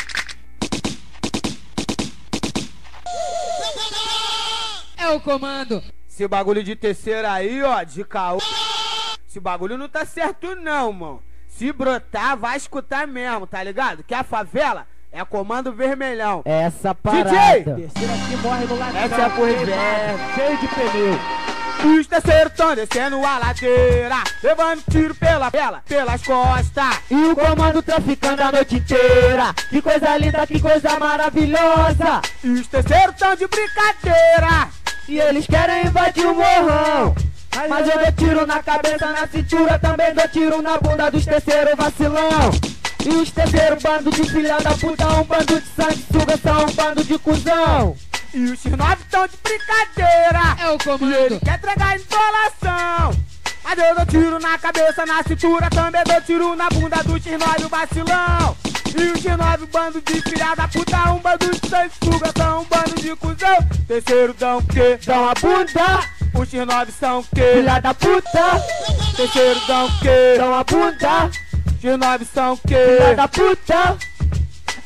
[4.97, 5.83] É o comando.
[6.09, 8.39] Esse bagulho de terceiro aí, ó, de caô.
[9.27, 11.23] Esse bagulho não tá certo não, mano.
[11.49, 14.03] Se brotar, vai escutar mesmo, tá ligado?
[14.03, 16.41] Que a favela é comando vermelhão.
[16.45, 17.29] Essa parada.
[17.29, 17.63] DJ!
[17.63, 18.97] Terceiro aqui morre no lado.
[18.97, 21.44] Essa é a porra de Cheio de pneu.
[21.85, 26.99] Os terceiros tão descendo a ladeira, levando tiro pela pela, pelas costas.
[27.11, 29.53] E o comando traficando a noite inteira.
[29.69, 32.21] Que coisa linda, que coisa maravilhosa.
[32.43, 34.67] E os terceiros tão de brincadeira.
[35.07, 37.15] E eles querem invadir o morrão.
[37.69, 41.75] Mas eu dou tiro na cabeça, na cintura, também dou tiro na bunda dos terceiros
[41.75, 42.51] vacilão.
[43.05, 47.03] E os terceiros bando de filha da puta, um bando de sanguessuga, são um bando
[47.03, 47.95] de cuzão.
[48.35, 50.57] E os X9 tão de brincadeira.
[50.59, 53.23] É o E ele quer entregar insolação.
[53.63, 57.65] Mas eu dou tiro na cabeça, na cintura, também dou tiro na bunda do X9
[57.65, 58.57] o vacilão.
[58.93, 63.01] E o X9 bando de filha da puta, um bando de sanguessuga, são um bando
[63.01, 63.57] de cuzão.
[63.87, 64.99] Terceiro dão o quê?
[65.05, 65.99] Dão a bunda,
[66.33, 67.51] Os X9 são o quê?
[67.55, 68.61] filha da puta.
[69.15, 70.35] Terceiro dão o quê?
[70.37, 71.31] Dão a bunda,
[71.81, 73.15] X9 são o filha quê?
[73.15, 73.97] da puta.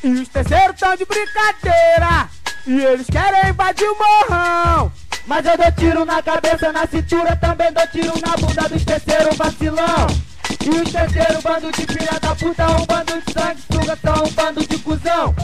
[0.04, 2.28] E os terceiros tão de brincadeira.
[2.66, 4.92] E eles querem invadir o morrão.
[5.26, 9.36] Mas eu dou tiro na cabeça, na cintura, também dou tiro na bunda dos terceiros
[9.36, 10.06] vacilão.
[10.64, 14.66] E os terceiros bando de filha da puta, um bando de sanguessuga, são um bando
[14.66, 15.34] de cuzão.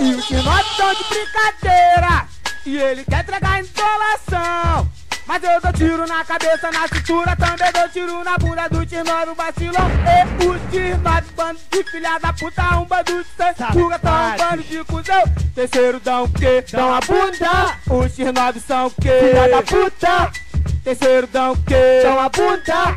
[0.00, 2.26] E os X9 tão de brincadeira.
[2.64, 4.88] E ele quer entregar insolação.
[5.26, 9.28] Mas eu dou tiro na cabeça, na cintura, também dou tiro na bunda do X9
[9.28, 9.90] o vacilão.
[10.40, 14.62] E os X9 bando de filha da puta, um bando de sanguessuga, são um bando
[14.62, 15.22] de cuzão.
[15.54, 16.64] Terceiro dão o quê?
[16.70, 19.18] Dão a bunda, Os X9 são o quê?
[19.20, 20.30] filha da puta.
[20.84, 22.00] Terceiro dão o quê?
[22.02, 22.96] Dão a bunda,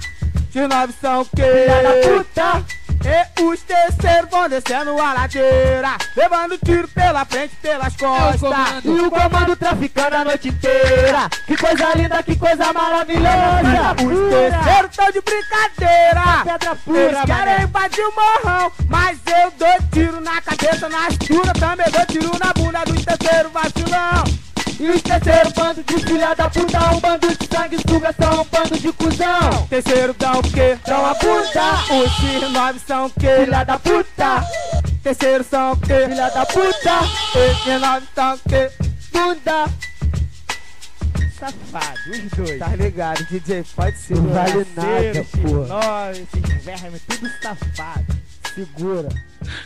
[0.54, 1.44] X9 são o quê?
[1.44, 2.79] filha da puta.
[3.02, 8.84] E os terceiros vão descendo a ladeira, levando tiro pela frente, pelas costas.
[8.84, 11.30] E o comando traficando a noite inteira.
[11.48, 13.96] Que coisa linda, que coisa maravilhosa.
[14.04, 16.44] Os terceiros tão de brincadeira.
[16.44, 17.64] Pedra Eles pura, querem mané.
[17.64, 22.54] invadir o morrão, mas eu dou tiro na cabeça, na cintura, também dou tiro na
[22.54, 24.24] bunda dos terceiros vacilão.
[24.80, 28.80] E os terceiros bando de filha da puta, um bando de sanguessuga, são um bando
[28.80, 29.68] de cuzão.
[29.70, 30.78] Terceiro dão o quê?
[30.86, 33.28] Dão a bunda, Os X9 são o quê?
[33.44, 34.46] filha da puta,
[35.04, 36.06] Terceiro são o quê?
[36.08, 38.72] filha da puta, Os X9 são o quê?
[39.12, 39.65] bunda.
[41.38, 42.60] Safado, os dois.
[42.60, 43.63] Tá ligado, DJ?
[43.76, 44.15] Pode ser.
[44.15, 45.65] Não vale nada, pô.
[45.65, 48.20] X9, esses vermes, tudo safado.
[48.54, 49.10] Segura.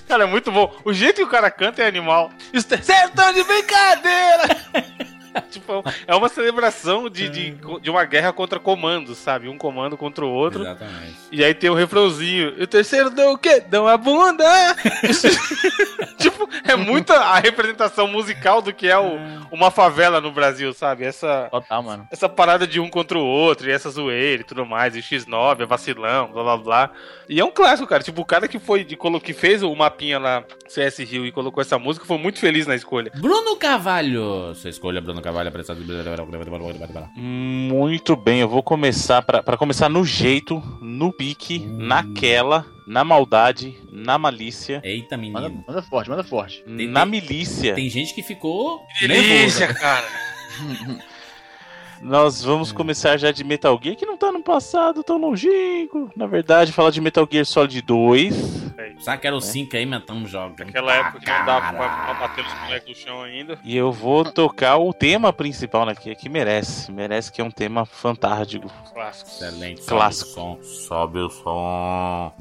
[0.07, 0.73] Cara, é muito bom.
[0.85, 2.31] O jeito que o cara canta é animal.
[2.51, 5.03] Isso é sertão de brincadeira!
[5.51, 9.47] tipo, é uma celebração de, de, de uma guerra contra comandos, sabe?
[9.49, 10.61] Um comando contra o outro.
[10.61, 11.15] Exatamente.
[11.31, 12.53] E aí tem o refrãozinho.
[12.57, 13.59] E o terceiro deu o quê?
[13.59, 14.43] Deu a bunda!
[16.17, 19.17] Tipo, é muita a representação musical do que é o-
[19.51, 21.03] uma favela no Brasil, sabe?
[21.03, 22.07] Essa, Total, mano.
[22.11, 25.01] essa parada de um contra o outro, e essa zoeira e tudo mais, e o
[25.03, 26.91] X9, é vacilão, blá blá blá.
[27.27, 28.03] E é um clássico, cara.
[28.03, 31.61] Tipo, o cara que foi de que fez o mapinha lá, CS Rio, e colocou
[31.61, 33.11] essa música, foi muito feliz na escolha.
[33.15, 34.53] Bruno Carvalho.
[34.55, 35.79] Sua escolha, Bruno Carvalho, apressado.
[37.15, 43.77] Muito bem, eu vou começar pra pra começar no jeito, no pique, naquela, na maldade,
[43.91, 45.63] na malícia, Eita, Manda, menino.
[45.67, 46.63] manda forte, manda forte.
[46.63, 47.73] Tem- na tem- milícia.
[47.73, 49.73] Tem gente que ficou Delícia, nervosa.
[49.79, 50.07] cara.
[52.01, 56.09] Nós vamos começar já de Metal Gear, que não tá no passado tão longínquo.
[56.17, 58.72] Na verdade, falar de Metal Gear Solid 2.
[59.03, 60.57] Sabe que era o 5 aí, mentamos jogos.
[60.57, 63.59] Naquela época que não dava pra, pra bater os moleques no chão ainda.
[63.61, 65.93] E eu vou tocar o tema principal, né?
[65.93, 66.89] Que, que merece.
[66.89, 68.71] Merece que é um tema fantástico.
[68.93, 69.29] Clássico.
[69.29, 69.83] Excelente.
[69.83, 70.29] Sobe Clássico.
[70.29, 70.59] o som.
[70.63, 72.33] Sobe o som.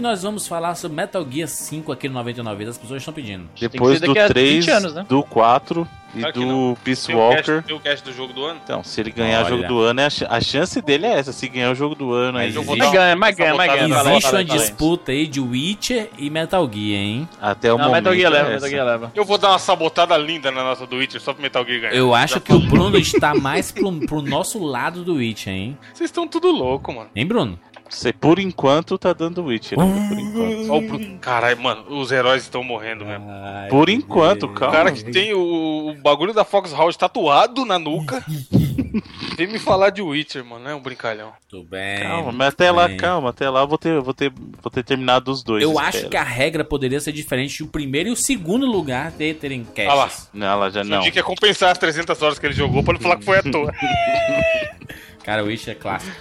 [0.00, 2.76] Que nós vamos falar sobre Metal Gear 5 aqui no 99 Vidas?
[2.76, 3.44] As pessoas estão pedindo.
[3.60, 5.04] Depois do daqui a 3, 20 anos, né?
[5.06, 6.76] do 4 e do não.
[6.82, 7.66] Peace Tem o cast- Walker.
[7.66, 8.60] Tem o cast do jogo do ano?
[8.64, 11.18] Então, se ele ganhar o jogo do ano, é a, ch- a chance dele é
[11.18, 11.32] essa.
[11.32, 13.94] Se ganhar o jogo do ano, aí existe- Mas ganha, mas ganha, mas ganha.
[14.16, 17.28] Existe uma disputa aí de Witcher e Metal Gear, hein?
[17.40, 18.02] até o Não, momento.
[18.04, 18.68] Metal Gear leva, é Metal.
[18.70, 19.12] Gear leva.
[19.14, 21.94] Eu vou dar uma sabotada linda na nossa do Witcher só pro Metal Gear ganhar.
[21.94, 22.58] Eu acho Já que o.
[22.58, 25.78] Bruno está mais pro, pro nosso lado do Witcher, hein?
[25.92, 27.10] Vocês estão tudo louco, mano.
[27.14, 27.58] Hein, Bruno?
[27.90, 29.76] Você, por enquanto, tá dando Witcher.
[29.78, 30.08] né?
[30.08, 30.94] Por enquanto.
[31.02, 33.26] O Caralho, mano, os heróis estão morrendo mesmo.
[33.68, 34.72] Por enquanto, O calma.
[34.74, 38.24] cara que tem o, o bagulho da Fox House tatuado na nuca.
[39.36, 40.68] Vem me falar de Witcher, mano.
[40.68, 41.32] É um brincalhão.
[41.48, 42.00] Tudo bem.
[42.02, 42.96] Calma, mas até lá, bem.
[42.96, 44.30] calma, até lá eu vou ter, vou ter,
[44.62, 45.62] vou ter terminado os dois.
[45.62, 45.88] Eu espero.
[45.88, 47.62] acho que a regra poderia ser diferente.
[47.62, 50.04] O primeiro e o segundo lugar de terem Olha lá.
[50.04, 50.28] caches.
[50.32, 51.00] Não, ela já Não.
[51.00, 53.38] dia que é compensar as 300 horas que ele jogou pra não falar que foi
[53.38, 53.72] à toa.
[55.24, 56.16] Cara, o Witcher é clássico.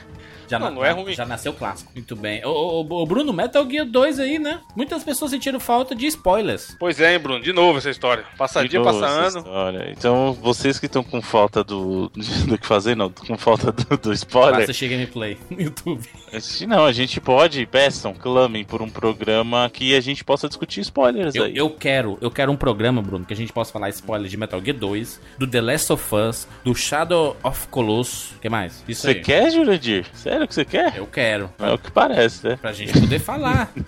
[0.50, 1.14] Já, Não, na- não é ruim.
[1.14, 1.92] já nasceu clássico.
[1.94, 2.44] Muito bem.
[2.46, 4.60] Ô, ô, ô, Bruno, Metal Gear 2 aí, né?
[4.76, 6.76] Muitas pessoas sentiram falta de spoilers.
[6.80, 7.42] pois é, hein, Bruno.
[7.42, 8.24] De novo essa história.
[8.38, 9.38] Passa dia, Boa passa ano.
[9.40, 9.94] história.
[9.96, 12.10] Então, vocês que estão com falta do,
[12.48, 16.04] do que fazer, não, com falta do, do spoiler, Basta chegar gameplay no YouTube.
[16.40, 20.82] se não, a gente pode, peçam, clamem por um programa que a gente possa discutir
[20.82, 21.56] spoilers Eu, aí.
[21.56, 24.60] eu quero, eu quero um programa, Bruno, que a gente possa falar spoiler de Metal
[24.64, 28.32] Gear 2, do The Last of Us, do Shadow of Colossus.
[28.38, 28.84] O que mais?
[28.88, 29.22] Isso Você aí.
[29.22, 30.06] quer, Jurandir?
[30.14, 30.98] Sério que você quer?
[30.98, 31.50] Eu quero.
[31.60, 32.58] É o que parece, né?
[32.62, 33.72] Pra gente poder falar.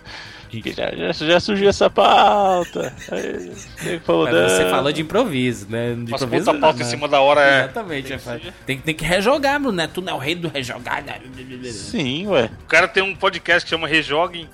[0.60, 2.93] Que já, já, já surgiu essa pauta.
[3.10, 5.91] Aí, falou Mas você falou de improviso, né?
[5.91, 6.52] De Nossa, improviso.
[6.52, 6.89] puta pauta não, em né?
[6.89, 7.60] cima da hora é.
[7.64, 8.12] Exatamente.
[8.12, 8.20] é
[8.66, 9.88] Tem, tem que rejogar, Bruno, né?
[9.88, 11.02] Tu não é o rei do rejogar.
[11.06, 11.22] né?
[11.72, 12.49] Sim, ué.
[12.64, 14.49] O cara tem um podcast que chama Rejoguem.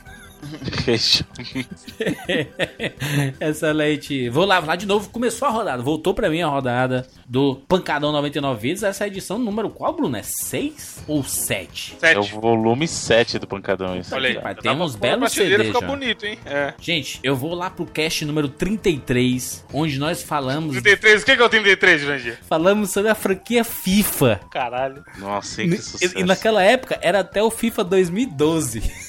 [3.39, 4.29] Excelente.
[4.37, 5.09] Vou lá, vou lá de novo.
[5.09, 5.81] Começou a rodada.
[5.81, 8.83] Voltou pra mim a rodada do Pancadão 99 Vidas.
[8.83, 10.15] Essa é a edição número qual, Bruno?
[10.17, 11.97] É 6 ou 7?
[12.01, 12.35] É o Sete.
[12.35, 13.97] volume 7 do Pancadão.
[13.97, 14.13] Isso.
[14.13, 14.39] Olha aí.
[14.41, 15.87] Pai, tem uns belos CDs fica já.
[15.87, 16.37] bonito, hein?
[16.45, 16.73] É.
[16.79, 21.41] Gente, eu vou lá pro cast número 33, onde nós falamos 33, o que que
[21.41, 22.39] é o 33, Jurandir?
[22.47, 24.39] falamos sobre a franquia FIFA.
[24.51, 25.03] Caralho.
[25.17, 26.17] Nossa, hein, que E, sucesso.
[26.17, 29.06] e naquela época era até o FIFA 2012.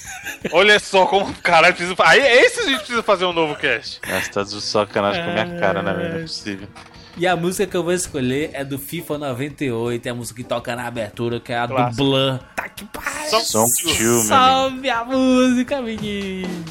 [0.52, 1.32] Olha só como.
[1.42, 1.94] Caralho, precisa.
[2.00, 4.00] Aí, esse a gente precisa fazer um novo cast.
[4.08, 6.08] Nossa, tá de sacanagem com a minha cara, né, velho?
[6.10, 6.68] Não é possível.
[7.16, 10.48] E a música que eu vou escolher é do FIFA 98, é a música que
[10.48, 11.96] toca na abertura, que é a Clássico.
[11.96, 12.38] do Blur.
[12.54, 13.28] Tá que pariu!
[13.28, 13.88] Song Song two.
[13.88, 14.28] 2, meu amigo.
[14.28, 16.64] Salve a música, menino!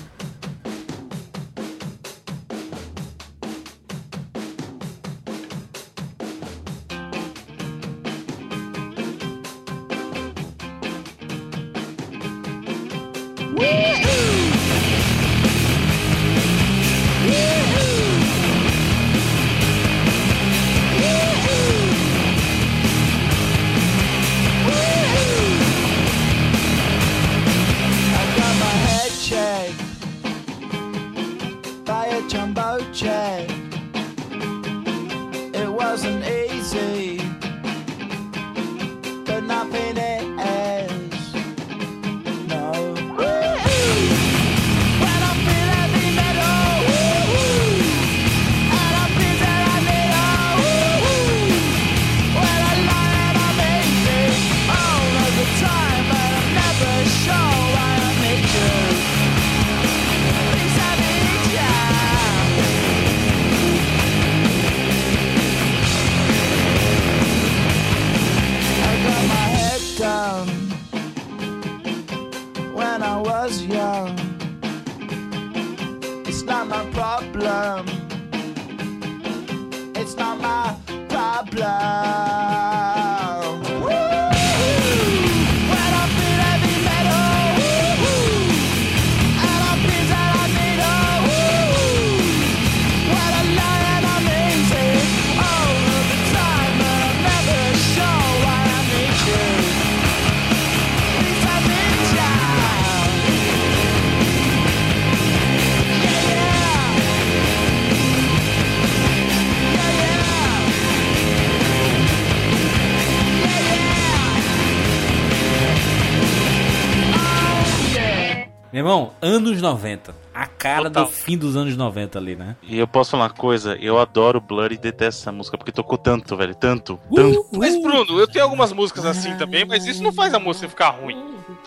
[119.27, 120.15] Anos 90.
[120.33, 121.05] A cara Total.
[121.05, 122.55] do fim dos anos 90 ali, né?
[122.63, 125.97] E eu posso falar uma coisa, eu adoro Blur e detesto essa música, porque tocou
[125.97, 127.45] tanto, velho, tanto, tanto.
[127.53, 130.89] Mas, Bruno, eu tenho algumas músicas assim também, mas isso não faz a música ficar
[130.91, 131.17] ruim.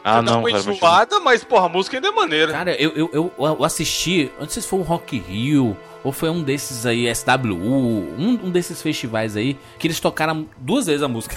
[0.04, 2.52] Ah, Você dá não, uma cara, mas- enjoada, mas, porra, a música ainda é maneira.
[2.52, 6.30] Cara, eu, eu, eu, eu assisti, não sei se foi um Rock Rio ou foi
[6.30, 11.08] um desses aí, SWU, um, um desses festivais aí, que eles tocaram duas vezes a
[11.08, 11.36] música.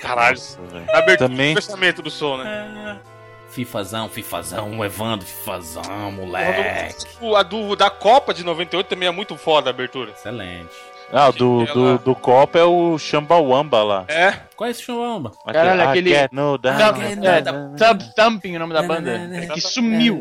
[0.00, 0.36] Caralho.
[0.36, 0.58] Nossa,
[0.94, 3.00] abertura Também- fechamento do som, né?
[3.48, 7.06] Fifazão, Fifazão, Evandro, Fifazão, moleque.
[7.20, 10.10] O, a do, da Copa de 98 também é muito foda a abertura.
[10.12, 10.74] Excelente.
[11.12, 14.04] Ah, do, do, do copo é o Chambawamba lá.
[14.08, 14.48] É.
[14.58, 15.30] Qual é esse chumbamba?
[15.46, 16.76] Caralho, I aquele- get no down.
[16.76, 19.30] Thump, é, Thump, Thumping, o nome da banda.
[19.54, 20.20] Que sumiu.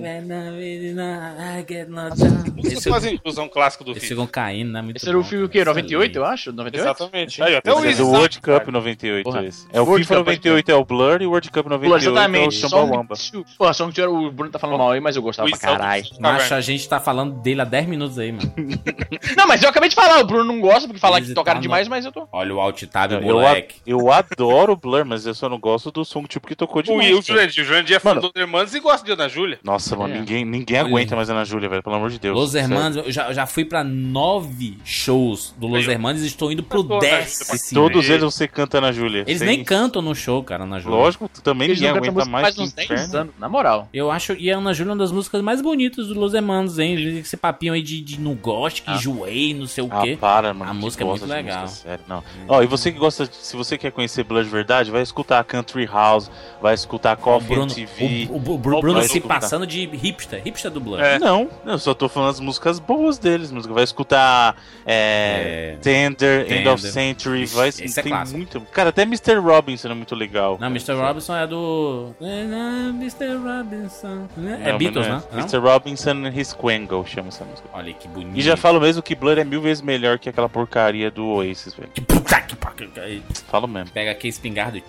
[2.56, 4.16] Músicas fazem inclusão clássica do Eles filme.
[4.22, 4.82] ficam caindo, né?
[4.84, 5.66] Muito Esse era o filme o quê?
[5.66, 6.52] 98, eu acho?
[6.52, 6.86] 98?
[6.88, 7.42] Exatamente.
[7.42, 8.60] Aí, até o é do World cara.
[8.60, 9.44] Cup 98 Porra.
[9.46, 9.66] esse.
[9.74, 12.36] É o World FIFA Cup 98 é o Blur e o World Cup Pô, 98
[12.36, 12.52] é o.
[12.52, 13.16] Chambawamba.
[13.16, 13.56] Song 2.
[13.58, 16.06] Pô, Song 2 o Bruno tá falando mal aí, mas eu gostava pra caralho.
[16.20, 18.54] Macho, a gente tá falando dele há 10 minutos aí, mano.
[19.36, 21.62] Não, mas eu acabei de falar, o Bruno não gosta porque falar que tocaram tá
[21.62, 22.28] demais, no- mas eu tô.
[22.32, 23.76] Olha o alt tab, Eu, moleque.
[23.78, 26.80] a- eu adoro o Blur, mas eu só não gosto do som tipo que tocou
[26.82, 27.10] O, demais.
[27.12, 27.40] o cara.
[27.40, 27.64] Jurandir.
[27.64, 28.22] O Jurandir é fã Mano.
[28.22, 29.60] do Hermanos e gosta de Ana Júlia.
[29.64, 30.20] Nossa, mano, É.
[30.20, 32.36] ninguém, ninguém aguenta mais Ana Júlia, velho, pelo amor de Deus.
[32.38, 32.56] Los.
[32.56, 35.88] Hermanos, eu já, já fui pra nove shows do Los.
[35.88, 37.00] Hermanos e estou indo pro né?
[37.00, 37.82] décimo.
[37.82, 39.22] Todos eles você canta Ana Júlia.
[39.28, 40.98] Eles sem- nem cantam no show, cara, Ana Júlia.
[40.98, 43.18] Lógico, tu também ninguém aguenta mais faz que uns 10 inferno.
[43.18, 43.88] anos, na moral.
[43.94, 46.80] Eu acho, e a Ana Júlia é uma das músicas mais bonitas do Los Hermanos,
[46.80, 46.96] hein?
[47.20, 50.18] Esse papinho aí de, de não gosto, que enjoei, não sei o Ah, quê.
[50.20, 50.67] para, mano.
[50.70, 51.62] A música é muito legal.
[51.62, 52.24] música, não.
[52.48, 55.44] Ó, e você que gosta, de- se você quer conhecer Blur de verdade, vai escutar
[55.44, 56.30] Country House,
[56.62, 58.28] vai escutar O Coffee Bruno, TV.
[58.30, 59.40] o, o- o Bruno vai se escutar.
[59.40, 61.00] passando de hipster, hipster do Blur.
[61.00, 61.18] É.
[61.20, 63.52] Não, eu só tô falando as músicas boas deles.
[63.52, 63.74] Música.
[63.74, 64.56] Vai escutar
[64.86, 65.78] é, É.
[65.82, 66.92] Tender, End of Tender.
[66.92, 67.44] Century.
[67.44, 68.38] Ixi, Vai, esse é tem clássico.
[68.38, 68.62] muito.
[68.72, 69.36] Cara, até Mr.
[69.36, 70.58] Robinson é muito legal.
[70.60, 70.94] Não, Mr.
[70.94, 72.14] Robinson é do.
[72.20, 73.36] Mr.
[73.36, 74.28] Robinson.
[74.62, 75.24] É Não, Beatles, não né?
[75.32, 75.40] Não?
[75.40, 75.58] Mr.
[75.58, 77.68] Robinson and His Quangle chama essa música.
[77.74, 78.38] Olha que bonito.
[78.38, 81.74] E já falo mesmo que Blur é mil vezes melhor que aquela porcaria do Oasis,
[81.76, 81.90] velho.
[81.94, 82.90] Que puta que pariu.
[82.98, 83.92] Aí Falo mesmo.
[83.92, 84.84] Pega aqui a espingarda e.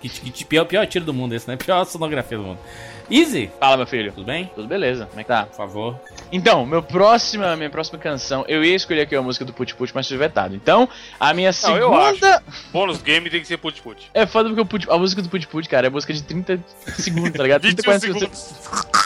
[0.00, 1.56] Que, que, que pior, pior tiro do mundo esse, né?
[1.56, 2.58] Pior sonografia do mundo.
[3.08, 4.12] Easy, Fala, meu filho.
[4.12, 4.50] tudo bem?
[4.52, 5.06] Tudo beleza?
[5.06, 5.46] Como é que tá?
[5.46, 6.00] Por favor.
[6.32, 9.94] Então, meu próxima, minha próxima canção, eu ia escolher aqui a música do Put Put,
[9.94, 10.56] mas fui vetado.
[10.56, 10.88] Então,
[11.20, 12.42] a minha Não, eu segunda.
[12.72, 14.10] Bônus game tem que ser put-put.
[14.12, 16.58] É foda porque o Put- a música do Put Put, cara, é música de 30
[16.98, 17.62] segundos, tá ligado?
[17.62, 18.54] 30, 21 40 segundos.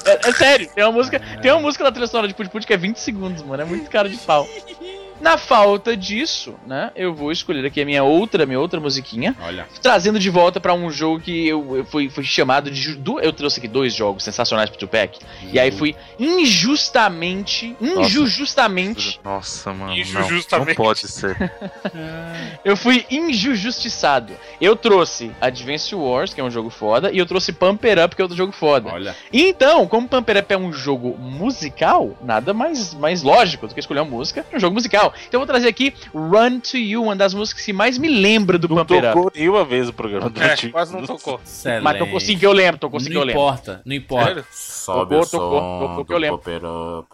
[0.07, 2.66] É, é sério, tem uma música, tem uma música da trilha sonora de Put Put
[2.66, 3.62] que é 20 segundos, mano.
[3.62, 4.49] É muito cara de pau.
[5.21, 9.66] Na falta disso, né, eu vou escolher aqui a minha outra, minha outra musiquinha, Olha.
[9.83, 12.95] trazendo de volta pra um jogo que eu, eu fui, fui chamado de.
[12.97, 15.18] du- Eu trouxe aqui dois jogos sensacionais pro Tupac.
[15.53, 17.77] E aí fui injustamente.
[17.81, 19.21] Injustamente.
[19.25, 19.95] Nossa, mano.
[19.95, 21.37] Isso não, não pode ser.
[22.64, 24.33] Eu fui injustiçado.
[24.61, 28.21] Eu trouxe Advance Wars, que é um jogo foda, e eu trouxe Pumper Up, que
[28.21, 28.91] é outro jogo foda.
[28.93, 29.16] Olha.
[29.33, 34.01] Então, como Pumper Up é um jogo musical, nada mais, mais lógico do que escolher
[34.01, 35.10] uma música de um jogo musical.
[35.29, 38.59] Então eu vou trazer aqui Run to You, uma das músicas que mais me lembra
[38.59, 39.07] do Não Pumper Up.
[39.15, 41.41] tocou nenhuma vez o programa do É, quase não tocou.
[41.45, 41.83] Excelente.
[41.83, 43.41] Mas tocou sim que eu lembro, tocou sim que eu Não lembro.
[43.43, 44.27] importa, não importa.
[44.27, 44.45] Sério?
[44.51, 46.41] Sobe Tocou, o som tocou, tocou que eu lembro.
[47.01, 47.11] Up.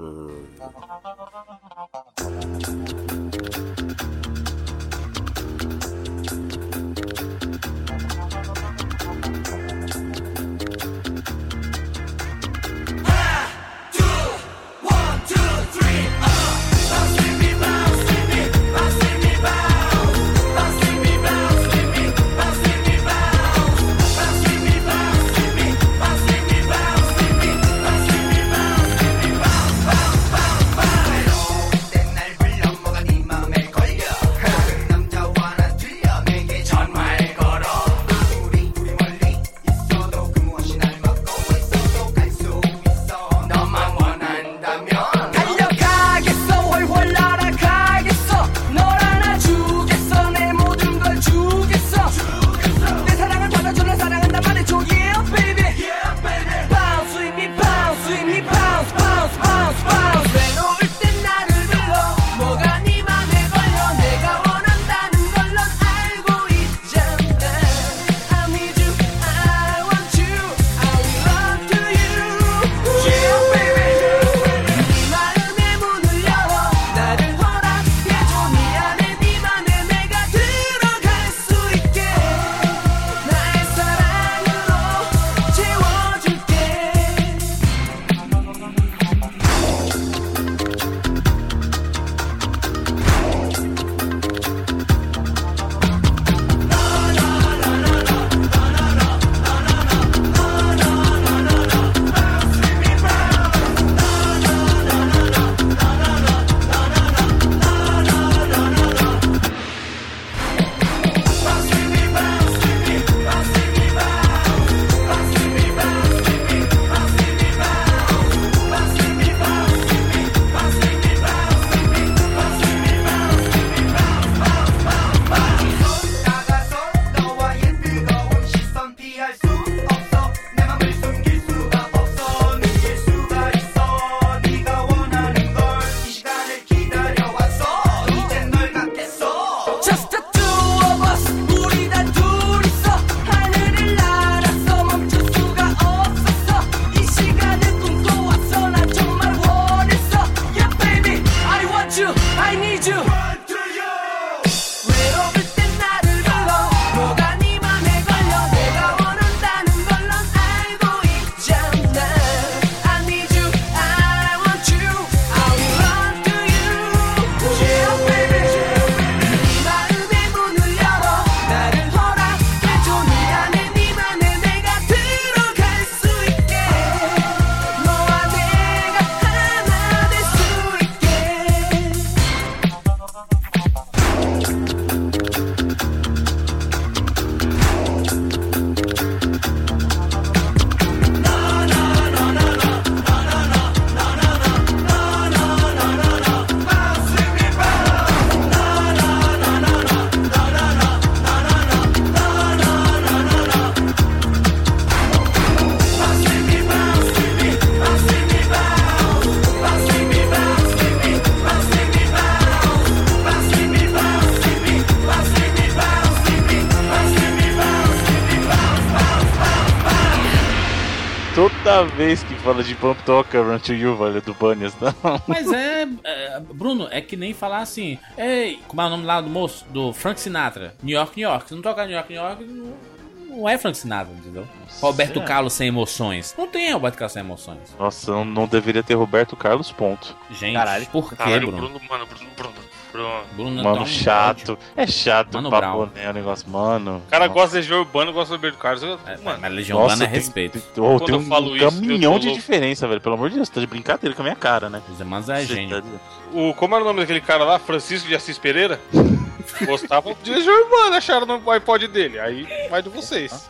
[222.47, 224.95] Fala de Pump toca Run to You, velho, do Bunnies, não.
[225.27, 229.21] Mas é, é, Bruno, é que nem falar assim, ei, como é o nome lá
[229.21, 229.67] do moço?
[229.71, 230.73] Do Frank Sinatra.
[230.81, 231.49] New York, New York.
[231.49, 234.47] Se não tocar New York, New York, não, não é Frank Sinatra, entendeu?
[234.81, 235.25] Roberto é.
[235.25, 236.37] Carlos sem emoções.
[236.39, 237.77] Não tem Roberto Carlos sem emoções.
[237.77, 240.17] Nossa, não, não deveria ter Roberto Carlos, ponto.
[240.31, 240.87] Gente, Caralho.
[240.87, 241.57] por que, Bruno?
[241.57, 242.55] Bruno, mano, Bruno, Bruno,
[242.93, 243.25] Bruno.
[243.35, 244.56] Bruno Mano, um chato.
[244.77, 245.87] É chato Mano o Brown.
[245.87, 246.11] papo, né?
[246.11, 246.99] O negócio, mano.
[247.07, 247.35] O cara Nossa.
[247.41, 248.83] gosta de Legião Urbana, gosta do Roberto Carlos.
[248.83, 250.61] Eu- É, mano, mas Legião Nossa, Urbana é tem- respeito.
[250.61, 252.41] Tem, oh, Quando tem eu um falo isso, eu caminhão tô de louco.
[252.41, 253.01] diferença, velho.
[253.01, 254.83] Pelo amor de Deus, tá de brincadeira com a minha cara, né?
[254.93, 255.81] Os irmãos é Você gênio.
[255.81, 255.89] tá-
[256.35, 257.59] o, como era o nome daquele cara lá?
[257.59, 258.79] Francisco de Assis Pereira?
[259.65, 262.19] Gostava de Legião Urbana, acharam no iPod dele.
[262.21, 263.49] Aí vai de vocês.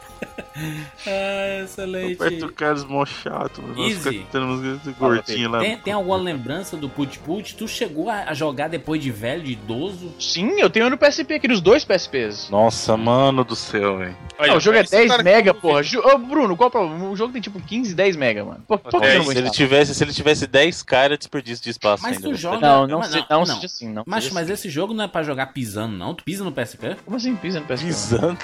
[1.09, 2.15] Ah, excelente.
[2.19, 3.75] Roberto Carlos mó chato, mano.
[3.77, 4.11] Nossa, Easy.
[4.11, 5.59] fica tendo música gordinha lá.
[5.61, 7.55] Tem, tem alguma lembrança do Put Put?
[7.57, 10.13] Tu chegou a, jogar depois de velho, de idoso?
[10.19, 12.51] Sim, eu tenho no PSP aqui, nos dois PSPs.
[12.51, 14.17] Nossa, mano do céu, velho.
[14.39, 15.83] Não, o jogo é esse 10 cara que mega, não porra.
[16.15, 17.09] Ô, Bruno, qual o problema?
[17.11, 18.65] O jogo tem tipo 15, 10 mega, mano.
[18.67, 21.71] Por, por que É, não se ele tivesse, se ele tivesse 10 caras, desperdício de
[21.71, 22.23] espaço Mas ainda.
[22.23, 22.39] tu velho.
[22.39, 22.61] joga.
[22.67, 24.03] Não, não, mas se- não, seja assim, não.
[24.07, 24.53] Mas, mas assim.
[24.55, 26.15] esse jogo não é pra jogar pisando, não?
[26.15, 26.97] Tu pisa no PSP?
[27.05, 27.87] Como assim pisa no PSP?
[27.87, 28.39] Pisando.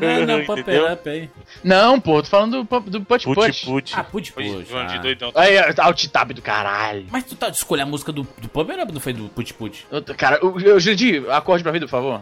[0.00, 0.36] Não, não?
[0.56, 1.30] It Up aí.
[1.62, 3.66] Não, pô, tô falando do, do Put Put, Put.
[3.66, 3.94] put.
[3.94, 4.64] Ah, Put Put.
[4.64, 4.98] De ah.
[4.98, 5.32] doidão.
[5.34, 7.06] Aí, alt tab do caralho.
[7.10, 9.54] Mas tu tá de escolher a música do, do Pump Up, não foi do Put
[9.54, 9.86] Put?
[9.90, 12.20] Eu Cara, o, o Jurandir, acorde pra vida, por favor.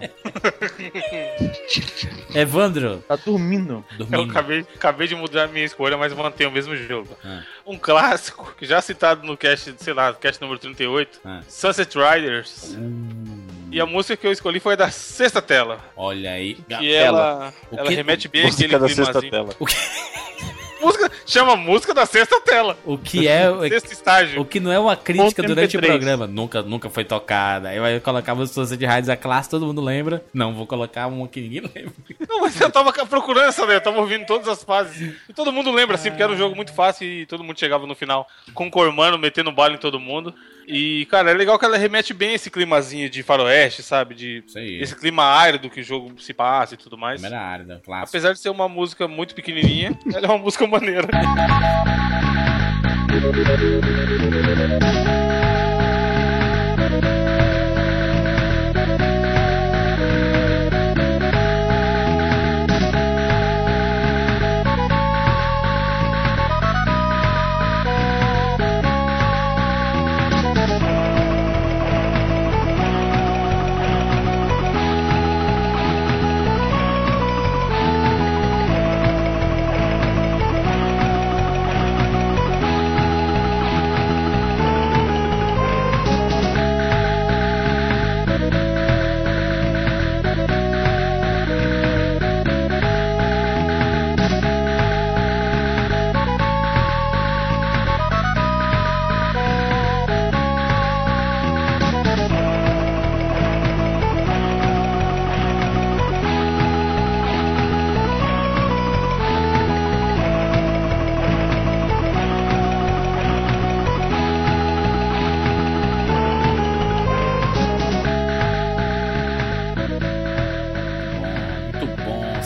[2.35, 3.85] Evandro, Tá dormindo.
[3.99, 4.31] Eu dormindo.
[4.31, 7.17] acabei, acabei de mudar a minha escolha, mas mantenho o mesmo jogo.
[7.25, 7.43] Ah.
[7.67, 11.41] Um clássico, que já citado no cast, sei lá, cast número 38, Ah.
[11.49, 12.77] Sunset Riders.
[13.75, 15.81] E a música que eu escolhi foi a da sexta tela.
[15.97, 16.55] Olha aí.
[16.55, 19.55] Que ela, O ela que- remete bem àquele Música da sexta tela.
[20.81, 22.77] Música, chama música da sexta tela.
[22.85, 23.47] O que é.
[23.71, 24.41] Sexto estágio.
[24.41, 25.87] O que não é uma crítica Ponto durante o MP3.
[25.87, 26.27] programa.
[26.27, 27.71] Nunca, nunca foi tocada.
[27.71, 30.23] Aí vai colocar a Sunset Riders, a classe, todo mundo lembra.
[30.33, 31.93] Não, vou colocar uma que ninguém lembra.
[32.29, 35.15] Não, mas eu tava procurando essa daí, eu tava ouvindo todas as fases.
[35.29, 37.87] E todo mundo lembra, assim, porque era um jogo muito fácil e todo mundo chegava
[37.87, 40.35] no final concormando, metendo bala em todo mundo.
[40.67, 44.15] E, cara, é legal que ela remete bem esse climazinho de faroeste, sabe?
[44.15, 44.45] De
[44.81, 47.23] esse clima árido que o jogo se passa e tudo mais.
[47.25, 48.11] Área da classe.
[48.11, 51.09] Apesar de ser uma música muito pequenininha, ela é uma música maneira.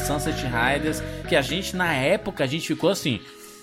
[0.08, 1.02] Sunset Riders.
[1.28, 3.20] Que a gente, na época, a gente ficou assim.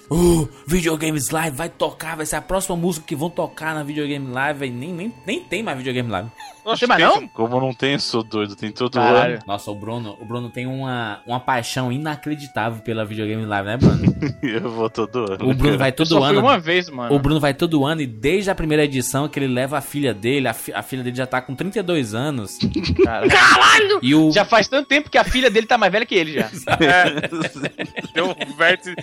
[0.09, 4.31] Uh, Videogames Live vai tocar, vai ser a próxima música que vão tocar na Videogame
[4.31, 4.69] Live.
[4.69, 6.29] Nem, nem, nem tem mais Videogame Live.
[6.65, 7.27] Não tem mais não?
[7.27, 8.55] Como não tem, eu sou doido.
[8.55, 9.35] Tem todo Caralho.
[9.35, 9.43] ano.
[9.45, 14.15] Nossa, o Bruno, o Bruno tem uma, uma paixão inacreditável pela Videogame Live, né, Bruno?
[14.41, 15.49] Eu vou todo ano.
[15.49, 16.39] O Bruno vai Eu todo só fui ano.
[16.39, 17.13] uma vez, mano.
[17.15, 20.13] O Bruno vai todo ano e desde a primeira edição que ele leva a filha
[20.13, 22.57] dele, a, fi- a filha dele já tá com 32 anos.
[23.03, 23.27] Cara.
[24.01, 24.31] E o.
[24.31, 26.49] Já faz tanto tempo que a filha dele tá mais velha que ele já.
[28.13, 28.95] Deu um vértice.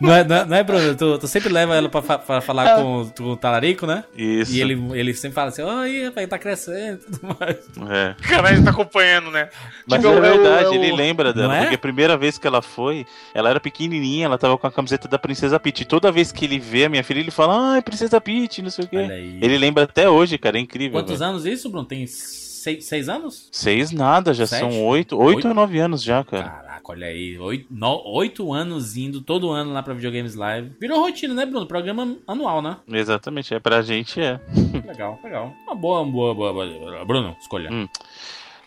[0.00, 0.94] Não é, não é, não é, Bruno?
[0.94, 4.04] Tu, tu sempre leva ela pra, fa- pra falar com, o- com o talarico, né?
[4.16, 4.52] Isso.
[4.54, 7.56] E ele, ele sempre fala assim: Oi, rapaz, tá crescendo e tudo mais.
[7.90, 8.14] É.
[8.22, 9.48] Caralho, tá acompanhando, né?
[9.86, 11.56] Mas Tipo, é eu- verdade, eu- ele lembra dela.
[11.56, 11.60] É?
[11.62, 15.08] Porque a primeira vez que ela foi, ela era pequenininha, ela tava com a camiseta
[15.08, 15.82] da Princesa Peach.
[15.82, 18.70] E toda vez que ele vê a minha filha, ele fala, ai, Princesa Peach, não
[18.70, 18.96] sei o quê.
[18.96, 20.98] Ele lembra até hoje, cara, é incrível.
[21.00, 21.30] Quantos velho.
[21.30, 21.86] anos isso, Bruno?
[21.86, 23.48] Tem seis, seis anos?
[23.50, 24.60] Seis nada, já Sete?
[24.60, 25.36] são oito, Oito?
[25.36, 26.44] oito ou nove anos já, cara.
[26.44, 27.38] Caraca, olha aí.
[27.38, 30.72] Oito, no- oito anos indo todo ano lá pra Videogames Live.
[30.80, 31.66] Virou rotina, né, Bruno?
[31.66, 32.76] Programa anual, né?
[32.88, 34.40] Exatamente, é pra gente, é.
[34.86, 35.52] Legal, legal.
[35.66, 37.04] Uma boa, boa, boa, boa.
[37.04, 37.70] Bruno, escolha.
[37.72, 37.86] Hum.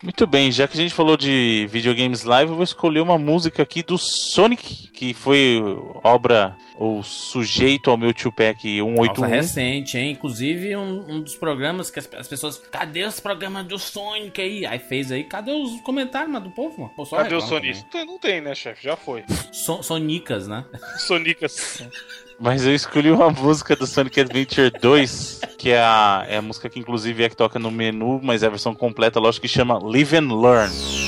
[0.04, 3.62] Muito bem, já que a gente falou de videogames live, eu vou escolher uma música
[3.62, 5.62] aqui do Sonic, que foi
[6.04, 9.06] obra o sujeito ao meu two-pack 181.
[9.06, 10.14] Nossa, recente, hein?
[10.14, 12.58] Inclusive, um, um dos programas que as, as, pessoas.
[12.58, 14.66] Cadê os programas do Sonic aí?
[14.66, 15.24] Aí fez aí.
[15.24, 16.94] Cadê os comentários, mano, do povo, mano?
[16.96, 17.86] Pô, cadê o Sonic?
[17.94, 18.84] Não tem, né, chefe?
[18.84, 19.24] Já foi.
[19.52, 20.66] So, sonicas, né?
[20.98, 21.84] Sonicas.
[22.40, 26.68] Mas eu escolhi uma música do Sonic Adventure 2, que é a, é a música
[26.68, 29.78] que inclusive é que toca no menu, mas é a versão completa, lógico, que chama
[29.78, 31.01] Live and Learn.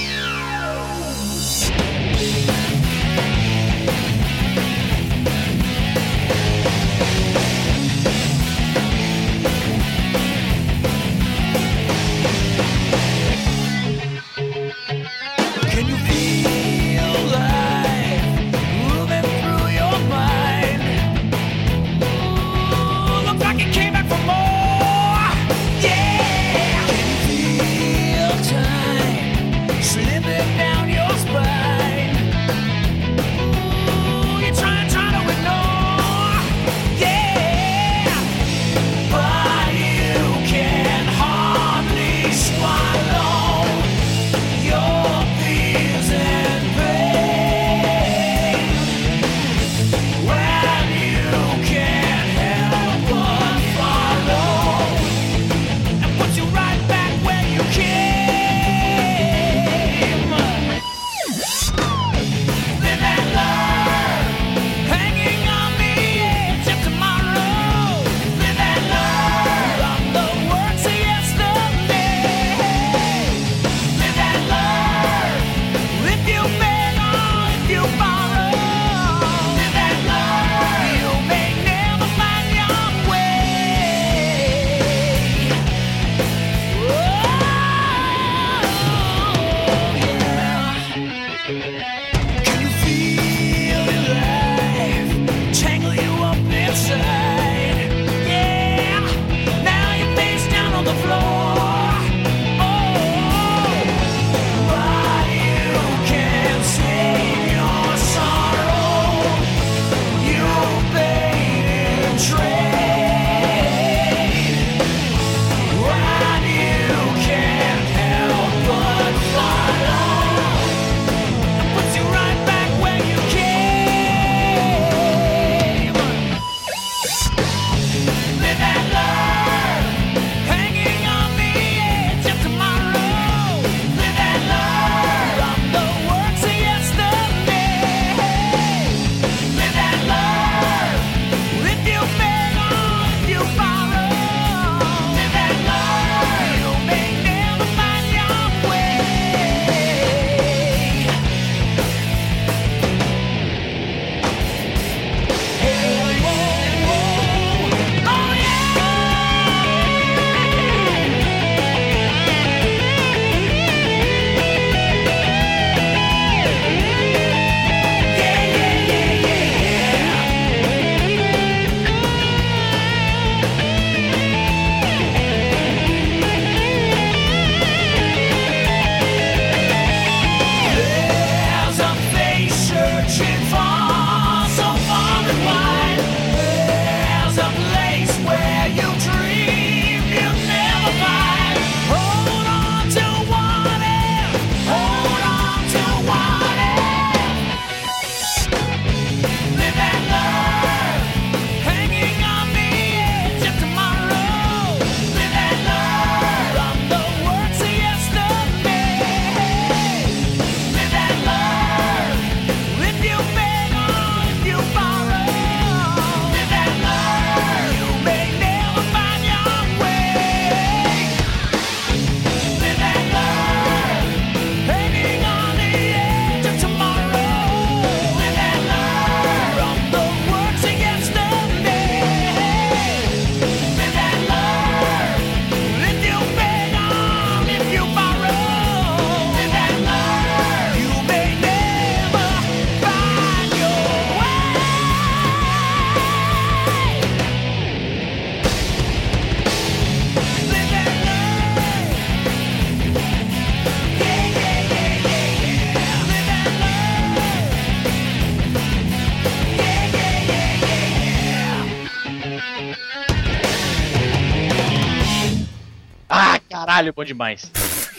[266.83, 267.49] Caralho, bom demais.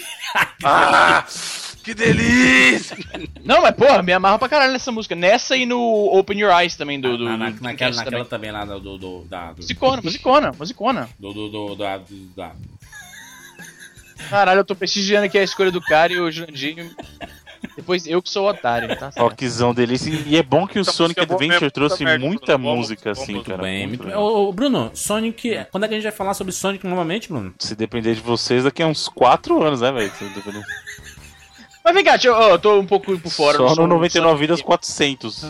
[0.62, 1.24] ah!
[1.82, 2.97] Que delícia!
[3.43, 5.14] Não, mas porra, me amarro pra caralho nessa música.
[5.14, 5.78] Nessa e no
[6.12, 7.09] Open Your Eyes também do.
[7.09, 8.51] Ah, do, na, na, naquela, naquela, também.
[8.51, 8.80] lá do.
[8.80, 9.62] do, do da, do...
[9.62, 11.09] Musicona, musicona, musicona.
[11.18, 11.32] Do.
[11.32, 11.76] do, do
[12.35, 12.53] da.
[14.28, 16.91] Caralho, eu tô prestigiando aqui a escolha do cara e o Jandinho.
[17.77, 19.19] Depois eu que sou o otário, tá certo.
[19.21, 20.11] Rockzão delícia.
[20.27, 22.77] E é bom que o Essa Sonic é Adventure trouxe merda, muita Bruno.
[22.77, 23.62] Música vamos- assim, muito cara.
[23.62, 24.15] bem, muito bem.
[24.15, 25.67] ô, Bruno, Sonic.
[25.71, 27.55] Quando é que a gente vai falar sobre Sonic novamente, Bruno?
[27.59, 30.12] Se depender de vocês, daqui a uns 4 anos, né, velho?
[31.85, 33.59] Mas vem cá, eu, eu tô um pouco por fora.
[33.59, 35.45] Só no um 99 Sonic- vidas 400.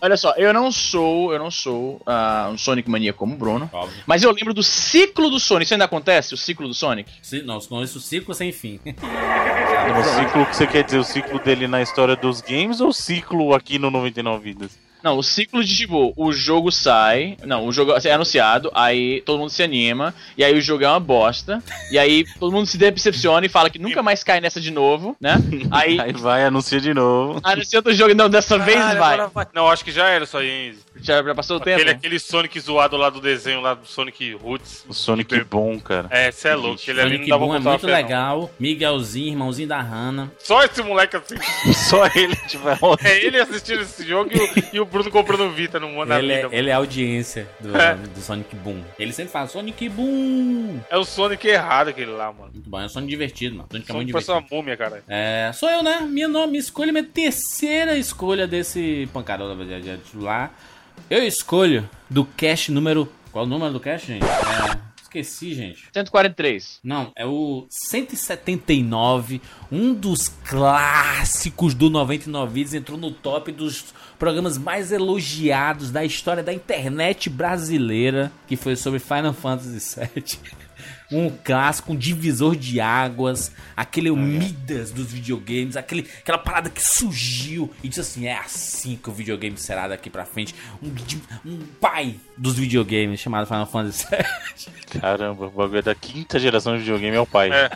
[0.00, 3.68] Olha só, eu não sou, eu não sou ah, um Sonic mania como o Bruno,
[3.72, 4.00] Óbvio.
[4.06, 5.64] mas eu lembro do ciclo do Sonic.
[5.64, 7.10] Isso ainda acontece, o ciclo do Sonic?
[7.20, 8.78] Se, não, isso ciclo sem fim.
[8.84, 12.94] o ciclo que você quer dizer, o ciclo dele na história dos games ou o
[12.94, 14.78] ciclo aqui no 99 vidas?
[15.02, 19.38] Não, o ciclo de tipo, o jogo sai, não, o jogo é anunciado, aí todo
[19.38, 22.76] mundo se anima, e aí o jogo é uma bosta, e aí todo mundo se
[22.78, 25.36] decepciona e fala que nunca mais cai nessa de novo, né?
[25.70, 27.40] Aí Aí vai, anuncia de novo.
[27.42, 29.14] anuncia outro jogo, não, dessa vez Caralho, vai.
[29.14, 30.74] agora Não, acho que já era isso aí, hein?
[31.02, 31.90] Já, já passou o Aquele, tempo?
[31.96, 34.84] aquele Sonic zoado lá do desenho, lá do Sonic Roots.
[34.88, 36.08] O Sonic bom, cara.
[36.10, 36.80] É, cê é louco.
[36.80, 37.94] Aquele ali não Sonic dá pra Boom é muito fé, não.
[37.94, 38.50] legal.
[38.60, 40.30] Miguelzinho, irmãozinho da Hannah.
[40.38, 41.36] Só esse moleque assim.
[41.72, 45.50] Só ele tiver É ele assistindo esse jogo e o, e o Bruno comprando o
[45.50, 46.48] Vita no na Ele vida.
[46.54, 47.94] é, ele é a audiência do, É.
[47.94, 48.82] do Sonic Boom.
[48.98, 50.80] Ele sempre fala Sonic Boom.
[50.90, 52.50] É o Sonic errado aquele lá, mano.
[52.52, 53.68] Muito bom, é um Sonic divertido, mano.
[53.70, 54.54] Sonic é muito Sonic parece divertido.
[54.54, 55.04] uma múmia, cara.
[55.08, 56.00] É, sou eu, né?
[56.00, 60.52] Minha, nome, minha escolha, minha terceira escolha desse pancadão da de, de titular.
[61.08, 63.10] Eu escolho do cast número.
[63.32, 64.24] Qual o número do cast, gente?
[64.24, 65.84] É, esqueci, gente.
[65.92, 66.80] 143.
[66.82, 74.58] Não, é o 179, um dos clássicos do 99 Vídeos, entrou no top dos programas
[74.58, 80.38] mais elogiados da história da internet brasileira, que foi sobre Final Fantasy VII.
[81.10, 87.70] Um clássico, um divisor de águas, aquele Midas dos videogames, aquele, aquela parada que surgiu
[87.82, 90.54] e disse assim: é assim que o videogame será daqui pra frente.
[90.82, 90.92] Um,
[91.44, 95.00] um pai dos videogames chamado Final Fantasy VII.
[95.00, 97.50] Caramba, o bagulho é da quinta geração de videogame é o pai.
[97.52, 97.70] É.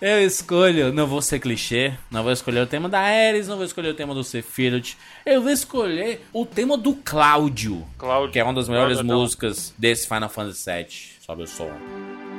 [0.00, 3.64] Eu escolho, não vou ser clichê, não vou escolher o tema da Ares, não vou
[3.64, 8.32] escolher o tema do Sephiroth, eu vou escolher o tema do Cláudio, Cláudio.
[8.32, 9.20] que é uma das melhores Cláudio, não.
[9.20, 11.15] músicas desse Final Fantasy VII.
[11.26, 12.35] Sobe o som.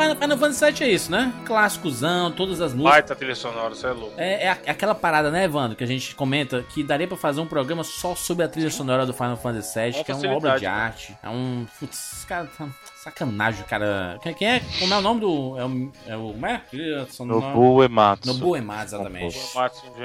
[0.00, 1.32] Final, Fantasy VII é isso, né?
[1.44, 2.92] Clássicozão, todas as músicas.
[2.92, 4.14] Baita trilha sonora, você é louco.
[4.16, 7.16] É, é a- é aquela parada, né, Evandro, que a gente comenta que daria pra
[7.16, 10.14] fazer um programa só sobre a trilha sonora do Final Fantasy VII, Com que é
[10.14, 10.84] uma obra de cara.
[10.84, 11.16] arte.
[11.22, 11.66] É um.
[11.78, 12.68] Putz, cara, tá
[13.02, 14.18] sacanagem, cara.
[14.22, 14.60] Quem, é?
[14.78, 15.58] Como é o nome do.
[15.58, 15.92] É o.
[16.06, 16.58] É o como é?
[16.70, 18.26] Trilha sonora- Nobu Ematsu.
[18.32, 19.38] Nobuo Ematsu, exatamente.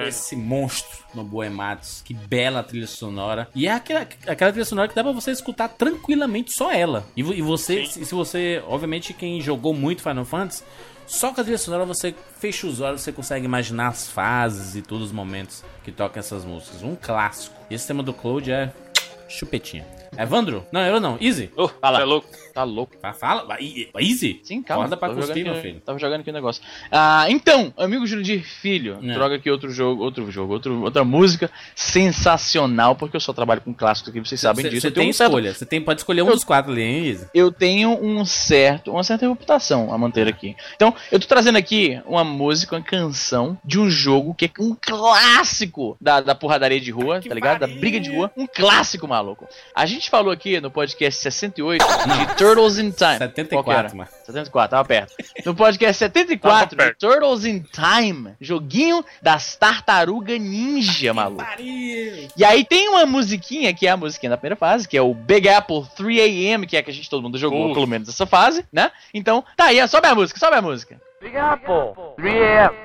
[0.07, 3.47] Esse monstro Nobuo Ematsu, que bela trilha sonora.
[3.55, 7.05] E é aquela, aquela trilha sonora que dá pra você escutar tranquilamente só ela.
[7.15, 10.63] E, e você, se, se você, obviamente, quem jogou muito Final Fantasy,
[11.07, 14.81] só com a trilha sonora você fecha os olhos, você consegue imaginar as fases e
[14.81, 16.81] todos os momentos que tocam essas músicas.
[16.81, 17.55] Um clássico.
[17.69, 18.73] E esse tema do Cloud é
[19.27, 19.85] chupetinha.
[20.17, 20.65] Evandro?
[20.71, 21.17] Não, eu não.
[21.21, 21.51] Easy?
[21.79, 21.97] Fala.
[21.97, 22.27] você é louco.
[22.55, 22.95] Tá louco.
[23.01, 23.43] Fa- Fala.
[23.43, 23.59] vai,
[23.99, 24.39] Easy?
[24.41, 24.85] Sim, calma.
[24.85, 25.81] Acorda pra cuspir, meu filho.
[25.81, 26.63] Tava jogando aqui o negócio.
[26.89, 29.13] Ah, então, amigo Jurandir Filho, É.
[29.13, 33.73] droga aqui outro jogo, outro jogo, outro, outra música sensacional, porque eu só trabalho com
[33.73, 34.81] clássicos aqui, vocês sabem Você disso.
[34.87, 35.53] você tem um escolha.
[35.53, 37.27] Você tem, pode escolher um Eu- dos quatro ali, hein, Easy?
[37.33, 40.55] eu tenho um certo, uma certa reputação a manter aqui.
[40.77, 44.73] Então, eu tô trazendo aqui uma música, uma canção de um jogo que é um
[44.79, 47.59] clássico da, da porradaria de rua, tá ligado?
[47.59, 48.31] Da briga de rua.
[48.37, 49.45] Um clássico, maluco.
[49.75, 53.47] A gente falou aqui no podcast 68 de Turtles in Time.
[53.49, 53.89] Qual que era?
[53.89, 54.09] 74, mano.
[54.25, 55.15] 74, tava perto.
[55.45, 61.45] No podcast 74 Tava de Turtles in Time, joguinho das tartaruga ninja, maluco.
[61.59, 65.13] E aí tem uma musiquinha, que é a musiquinha da primeira fase, que é o
[65.13, 67.73] Big Apple 3AM, que é a que a gente todo mundo jogou, Uf.
[67.73, 68.91] pelo menos essa fase, né?
[69.13, 70.99] Então, tá aí, sobe a música, sobe a música.
[71.21, 72.84] Big Apple, 3AM.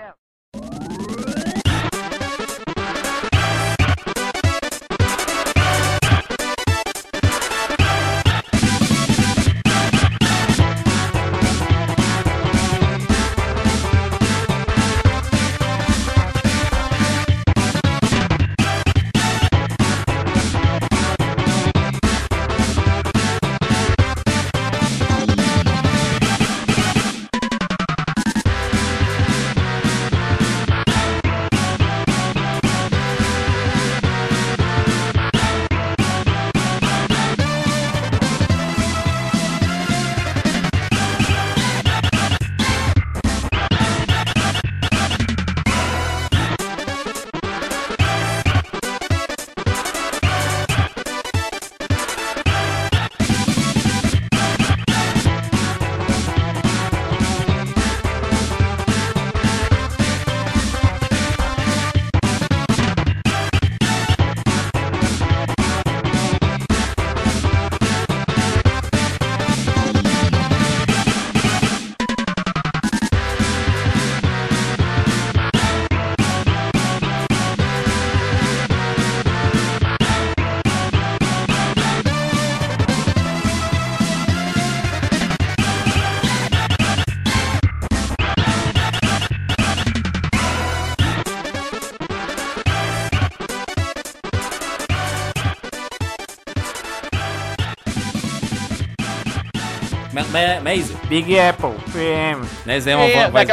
[100.31, 102.43] Ma- ma- Maze, Big Apple, PM.
[102.81, 103.33] Zé é uma É, voz.
[103.33, 103.47] vai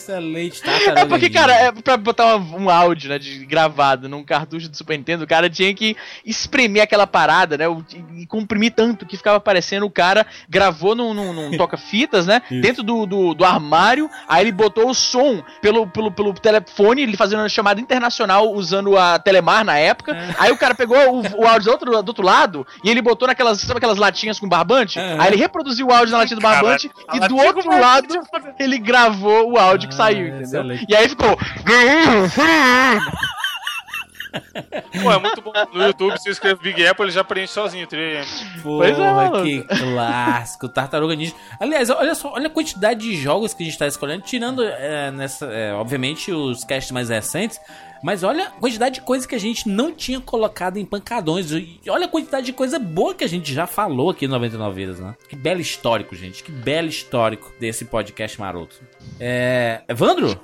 [0.00, 0.62] aquela assim.
[0.64, 4.24] Ah, excelente, É porque, cara, é pra botar um, um áudio, né, de gravado num
[4.24, 7.64] cartucho do Super Nintendo, o cara tinha que espremer aquela parada, né,
[8.16, 12.60] e comprimir tanto que ficava parecendo o cara gravou num, num, num toca-fitas, né, Isso.
[12.60, 17.16] dentro do, do, do armário, aí ele botou o som pelo, pelo, pelo telefone, ele
[17.16, 20.34] fazendo uma chamada internacional usando a Telemar na época, É.
[20.38, 23.28] aí o cara pegou o, o áudio do outro, do outro lado e ele botou
[23.28, 24.98] naquelas, sabe aquelas latinhas com barbante?
[24.98, 25.20] Aham.
[25.20, 28.14] Aí ele reproduziu o áudio na latinha do barbante e do outro lado
[28.58, 30.42] ele gravou o áudio que Ah, saiu, entendeu?
[30.42, 30.86] excelente.
[30.88, 31.36] E aí ficou.
[35.02, 35.52] Pô, é muito bom.
[35.72, 37.86] No YouTube, se escreve Big Apple, ele já preenche sozinho.
[37.86, 38.62] 3M.
[38.62, 41.34] Porra, é, que clássico, Tartaruga Ninja.
[41.58, 45.10] Aliás, olha só, olha a quantidade de jogos que a gente tá escolhendo, tirando é,
[45.10, 47.58] nessa, é, obviamente, os casts mais recentes.
[48.02, 51.50] Mas olha a quantidade de coisa que a gente não tinha colocado em pancadões.
[51.50, 54.74] E olha a quantidade de coisa boa que a gente já falou aqui no 99
[54.74, 55.14] Vidas, né?
[55.28, 56.42] Que belo histórico, gente.
[56.42, 58.80] Que belo histórico desse podcast maroto.
[59.18, 59.82] É.
[59.86, 60.40] Evandro?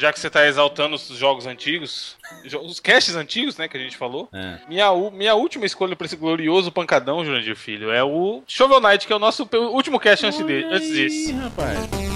[0.00, 2.16] Já que você tá exaltando os jogos antigos,
[2.62, 4.30] os casts antigos, né, que a gente falou.
[4.32, 4.58] É.
[4.66, 9.12] Minha, minha última escolha pra esse glorioso pancadão, Jurandir Filho, é o Shovel Knight, que
[9.12, 11.32] é o nosso último cast antes, de, antes desse.
[11.32, 12.09] Rapaz.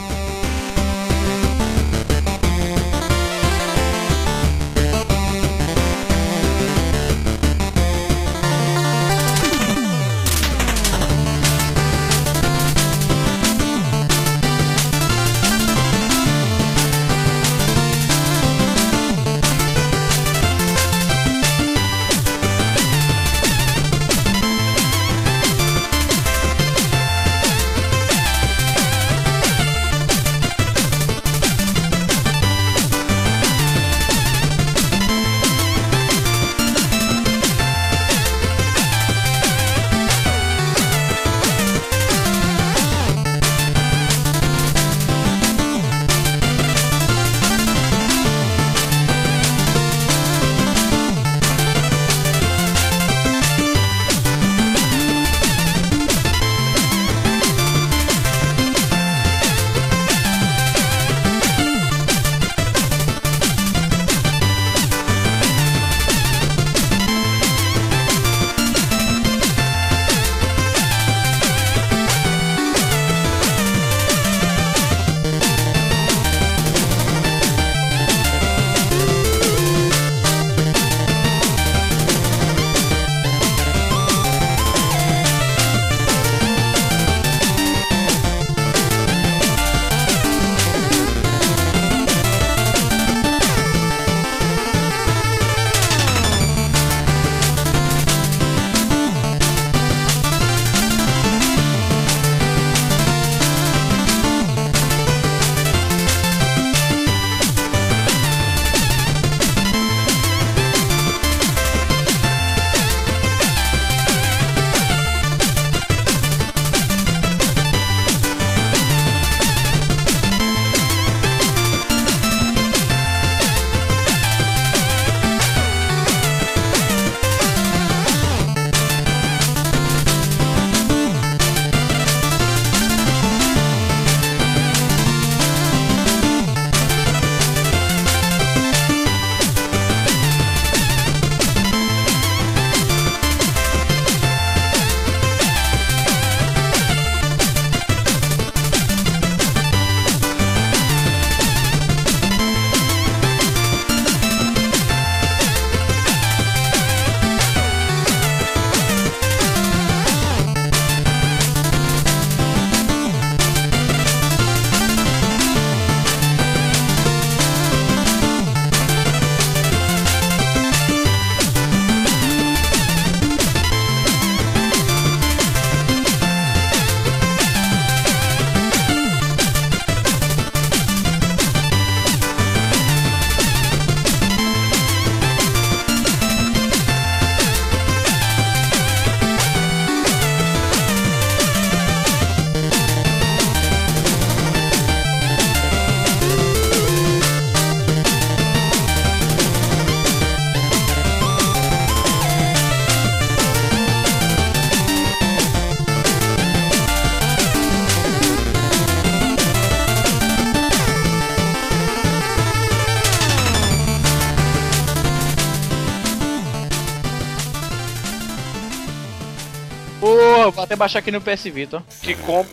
[220.75, 221.83] Até baixar aqui no PS Vita.
[222.03, 222.49] Que como.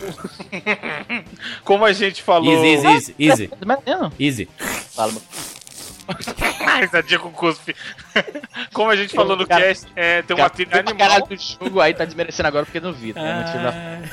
[1.64, 2.52] como a gente falou.
[2.52, 4.48] Easy, easy, easy, easy, Tá easy.
[4.94, 5.26] Fala, mano.
[6.80, 7.76] Risadinha com cuspe.
[8.72, 11.28] Como a gente falou no Cara, cast, é, tem uma trilha Pra caralho animal.
[11.28, 13.12] do jogo, aí tá desmerecendo agora porque não vi.
[13.12, 13.20] Tá?
[13.20, 14.10] vendo?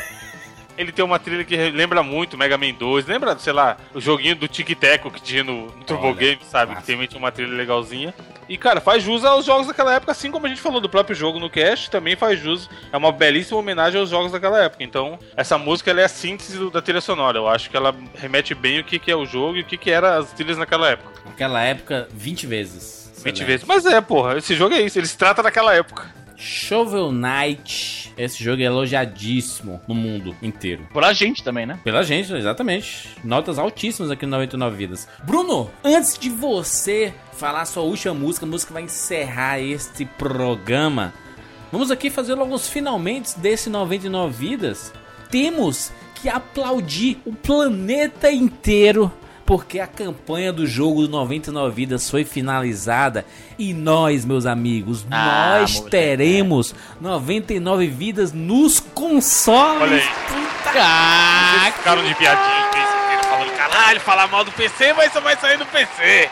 [0.79, 3.05] Ele tem uma trilha que lembra muito Mega Man 2.
[3.05, 6.39] Lembra, sei lá, o joguinho do Tic Teco que tinha no, no Turbo Olha, Game,
[6.49, 6.71] sabe?
[6.73, 6.85] massa.
[6.85, 8.13] Que também tinha uma trilha legalzinha.
[8.47, 11.13] E, cara, faz jus aos jogos daquela época, assim como a gente falou do próprio
[11.15, 12.69] jogo no cast, também faz jus.
[12.93, 14.81] É uma belíssima homenagem aos jogos daquela época.
[14.83, 17.37] Então, essa música é a síntese do- da trilha sonora.
[17.37, 19.75] Eu acho que ela remete bem o que, que é o jogo e o que,
[19.77, 21.11] que era as trilhas naquela época.
[21.25, 23.11] Naquela época, 20 vezes.
[23.17, 23.43] 20 Excelente.
[23.43, 23.65] vezes.
[23.67, 24.97] Mas é, porra, esse jogo é isso.
[24.97, 26.07] Ele se trata daquela época.
[26.39, 28.13] Shovel Knight.
[28.17, 30.87] Esse jogo é elogiadíssimo no mundo inteiro.
[30.93, 31.79] Por a gente também, né?
[31.83, 33.09] Pela gente, exatamente.
[33.23, 35.07] Notas altíssimas aqui no 99 Vidas.
[35.23, 41.13] Bruno, antes de você falar sua última música, a música vai encerrar este programa,
[41.71, 44.93] vamos aqui fazer logo os finalmente desse 99 Vidas.
[45.29, 49.11] Temos que aplaudir o planeta inteiro.
[49.49, 53.25] Porque a campanha do jogo do 99 Vidas foi finalizada
[53.57, 55.89] e nós, meus amigos, Ah, nós moleque.
[55.89, 59.81] teremos 99 vidas nos consoles.
[59.81, 60.09] Olha aí.
[60.77, 65.11] Ah, Vocês ficaram de piadinha o mês inteiro falando, caralho, falar mal do PC, mas
[65.11, 66.29] só vai sair do PC.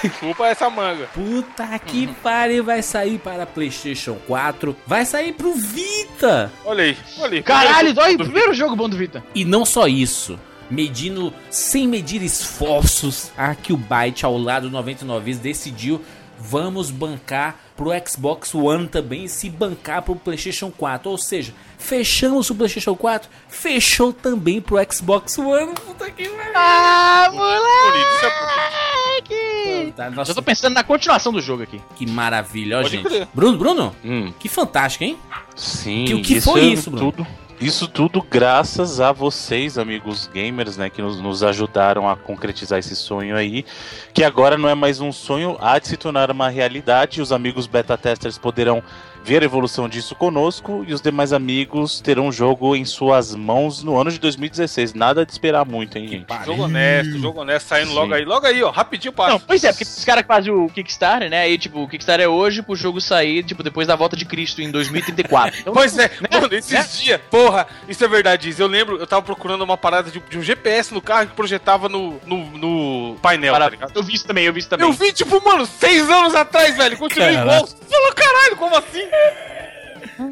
[0.00, 1.08] Desculpa essa manga.
[1.12, 6.52] Puta que pariu, vai sair para PlayStation 4, vai sair pro Vita.
[6.64, 7.42] Olha aí, olha aí.
[7.42, 8.16] caralho, dói.
[8.16, 9.24] Primeiro jogo bom do Vita.
[9.34, 10.38] E não só isso,
[10.70, 16.00] medindo sem medir esforços, a Byte ao lado do 99 vezes decidiu
[16.38, 22.50] vamos bancar pro Xbox One também e se bancar pro PlayStation 4, ou seja, fechamos
[22.50, 25.74] o PlayStation 4, fechou também pro Xbox One.
[25.74, 26.30] Puta que.
[26.54, 29.92] Ah, Bonito, isso é moleque!
[29.96, 31.80] Tá, Já Nossa, tô pensando na continuação do jogo aqui.
[31.96, 33.08] que maravilha, ó, Pode gente.
[33.08, 33.28] crer.
[33.34, 35.16] Bruno, Bruno, Hum, que fantástico, hein?
[35.54, 36.04] sim.
[36.06, 37.12] Que- o que foi isso, Bruno?
[37.12, 37.26] tudo?
[37.58, 42.94] Isso tudo graças a vocês, amigos gamers, né, que nos, nos ajudaram a concretizar esse
[42.94, 43.64] sonho aí,
[44.12, 47.22] que agora não é mais um sonho, há de se tornar uma realidade.
[47.22, 48.82] Os amigos beta testers poderão
[49.26, 53.82] ver a evolução disso conosco e os demais amigos terão o jogo em suas mãos
[53.82, 54.94] no ano de 2016.
[54.94, 56.26] Nada de esperar muito, hein, gente?
[56.44, 57.94] Jogo honesto, jogo honesto, saindo Sim.
[57.96, 58.24] logo aí.
[58.24, 59.44] Logo aí, ó, rapidinho Não, passa.
[59.44, 61.40] pois é, porque os caras que fazem o Kickstarter, né?
[61.42, 64.62] Aí, tipo, o Kickstarter é hoje pro jogo sair, tipo, depois da volta de Cristo
[64.62, 65.56] em 2034.
[65.66, 66.28] Então, Pois é, né?
[66.40, 68.54] mano, esses dias, porra, isso é verdade.
[68.56, 71.88] Eu lembro, eu tava procurando uma parada de, de um GPS no carro que projetava
[71.88, 73.92] no, no, no painel, tá para- ligado?
[73.96, 74.86] eu vi isso também, eu vi isso também.
[74.86, 77.56] Eu vi, tipo, mano, seis anos atrás, velho, continuei Caraca.
[77.56, 77.66] igual.
[77.66, 79.02] Você falou, caralho, como assim?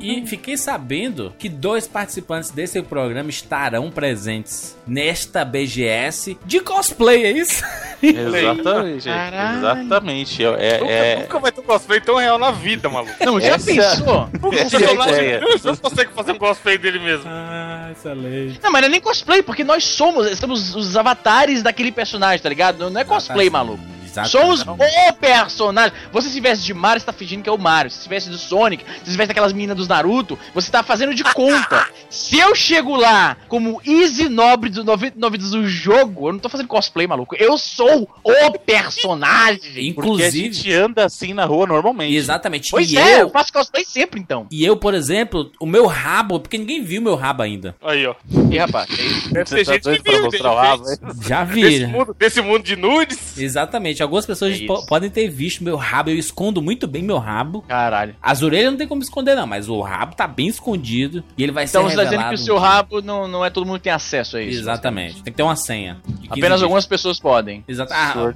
[0.00, 7.30] E fiquei sabendo que dois participantes desse programa estarão presentes nesta BGS de cosplay, é
[7.32, 7.62] isso?
[8.02, 9.58] Exatamente, Caralho.
[9.58, 10.44] exatamente.
[10.44, 13.12] É, Nunca, é, nunca vai ter um cosplay tão real na vida, maluco.
[13.24, 14.30] Não, já Essa- pensou?
[14.42, 17.24] O essa é a personagem não consegue fazer um cosplay dele mesmo.
[17.26, 18.60] Ah, excelente.
[18.62, 22.48] Não, mas não é nem cosplay, porque nós somos, somos os avatares daquele personagem, tá
[22.48, 22.78] ligado?
[22.78, 23.82] Não, não é cosplay, maluco.
[24.26, 25.92] Somos o personagem.
[26.12, 27.90] Você se veste de Mario, você tá fingindo que é o Mario.
[27.90, 31.86] Se veste do Sonic, se veste daquelas meninas dos Naruto, você tá fazendo de conta.
[32.10, 36.68] se eu chego lá como Easy Nobre do 99 do jogo, eu não tô fazendo
[36.68, 37.34] cosplay, maluco.
[37.36, 39.92] Eu sou o personagem.
[39.94, 42.14] porque a Inclusive, gente anda assim na rua normalmente.
[42.14, 42.70] exatamente.
[42.70, 44.46] Pois e é, eu eu, faço cosplay sempre então.
[44.50, 47.74] e eu, por exemplo, o meu rabo, porque ninguém viu meu rabo ainda.
[47.82, 48.14] Aí, ó.
[48.50, 48.88] E rapaz?
[49.30, 50.84] Deve Você ter tá gente que pra viu, mostrar o rabo?
[51.26, 51.88] Já Desse viram.
[51.90, 53.38] mundo, desse mundo de nudes.
[53.38, 54.02] Exatamente.
[54.04, 56.10] Algumas pessoas É po- podem ter visto meu rabo.
[56.10, 57.62] Eu escondo muito bem meu rabo.
[57.62, 58.14] Caralho.
[58.22, 61.24] As orelhas não tem como esconder, não, mas o rabo tá bem escondido.
[61.36, 63.44] E ele vai Então ser você tá dizendo que o seu um rabo não, não
[63.44, 64.60] é todo mundo que tem acesso a isso.
[64.60, 65.22] Exatamente.
[65.22, 65.98] Tem que ter uma senha.
[66.06, 66.62] de 15 Apenas dias.
[66.62, 67.64] algumas pessoas podem.
[67.66, 68.32] Exata- ah,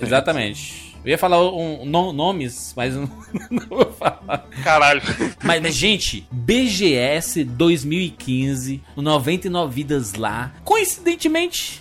[0.00, 0.86] exatamente.
[1.04, 3.08] Eu ia falar um, no- nomes, mas não,
[3.50, 4.44] não vou falar.
[4.64, 5.00] Caralho.
[5.42, 10.52] Mas, mas, gente, BGS 2015, no 99 Vidas lá.
[10.64, 11.80] Coincidentemente,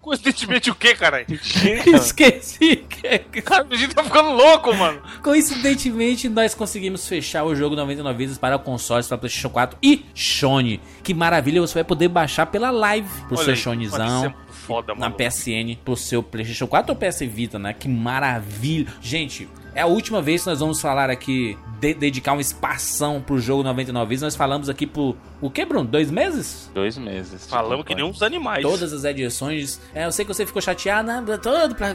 [0.00, 1.26] Coincidentemente o quê, caralho?
[1.30, 2.76] esqueci.
[2.76, 5.00] que- Cara, a gente tá ficando louco, mano.
[5.22, 10.80] Coincidentemente, nós conseguimos fechar o jogo 99 Vidas para consoles, para PlayStation 4 e Sony.
[11.02, 13.96] Que maravilha, você vai poder baixar pela live pro Olha seu aí, isso
[14.26, 15.14] é foda, na mano.
[15.16, 17.74] PSN pro seu PlayStation 4 ou PS Vita, né?
[17.74, 18.86] Que maravilha.
[19.02, 23.38] Gente, é a última vez que nós vamos falar aqui de- dedicar uma espação pro
[23.40, 25.86] jogo 99 vidas, nós falamos aqui por o que, Bruno?
[25.88, 26.70] Dois meses?
[26.74, 27.44] Dois meses.
[27.44, 28.62] de Falamos que nem uns animais.
[28.62, 29.80] Todas as edições.
[29.94, 31.24] É, eu sei que você ficou chateado, né?
[31.42, 31.94] Todo pra...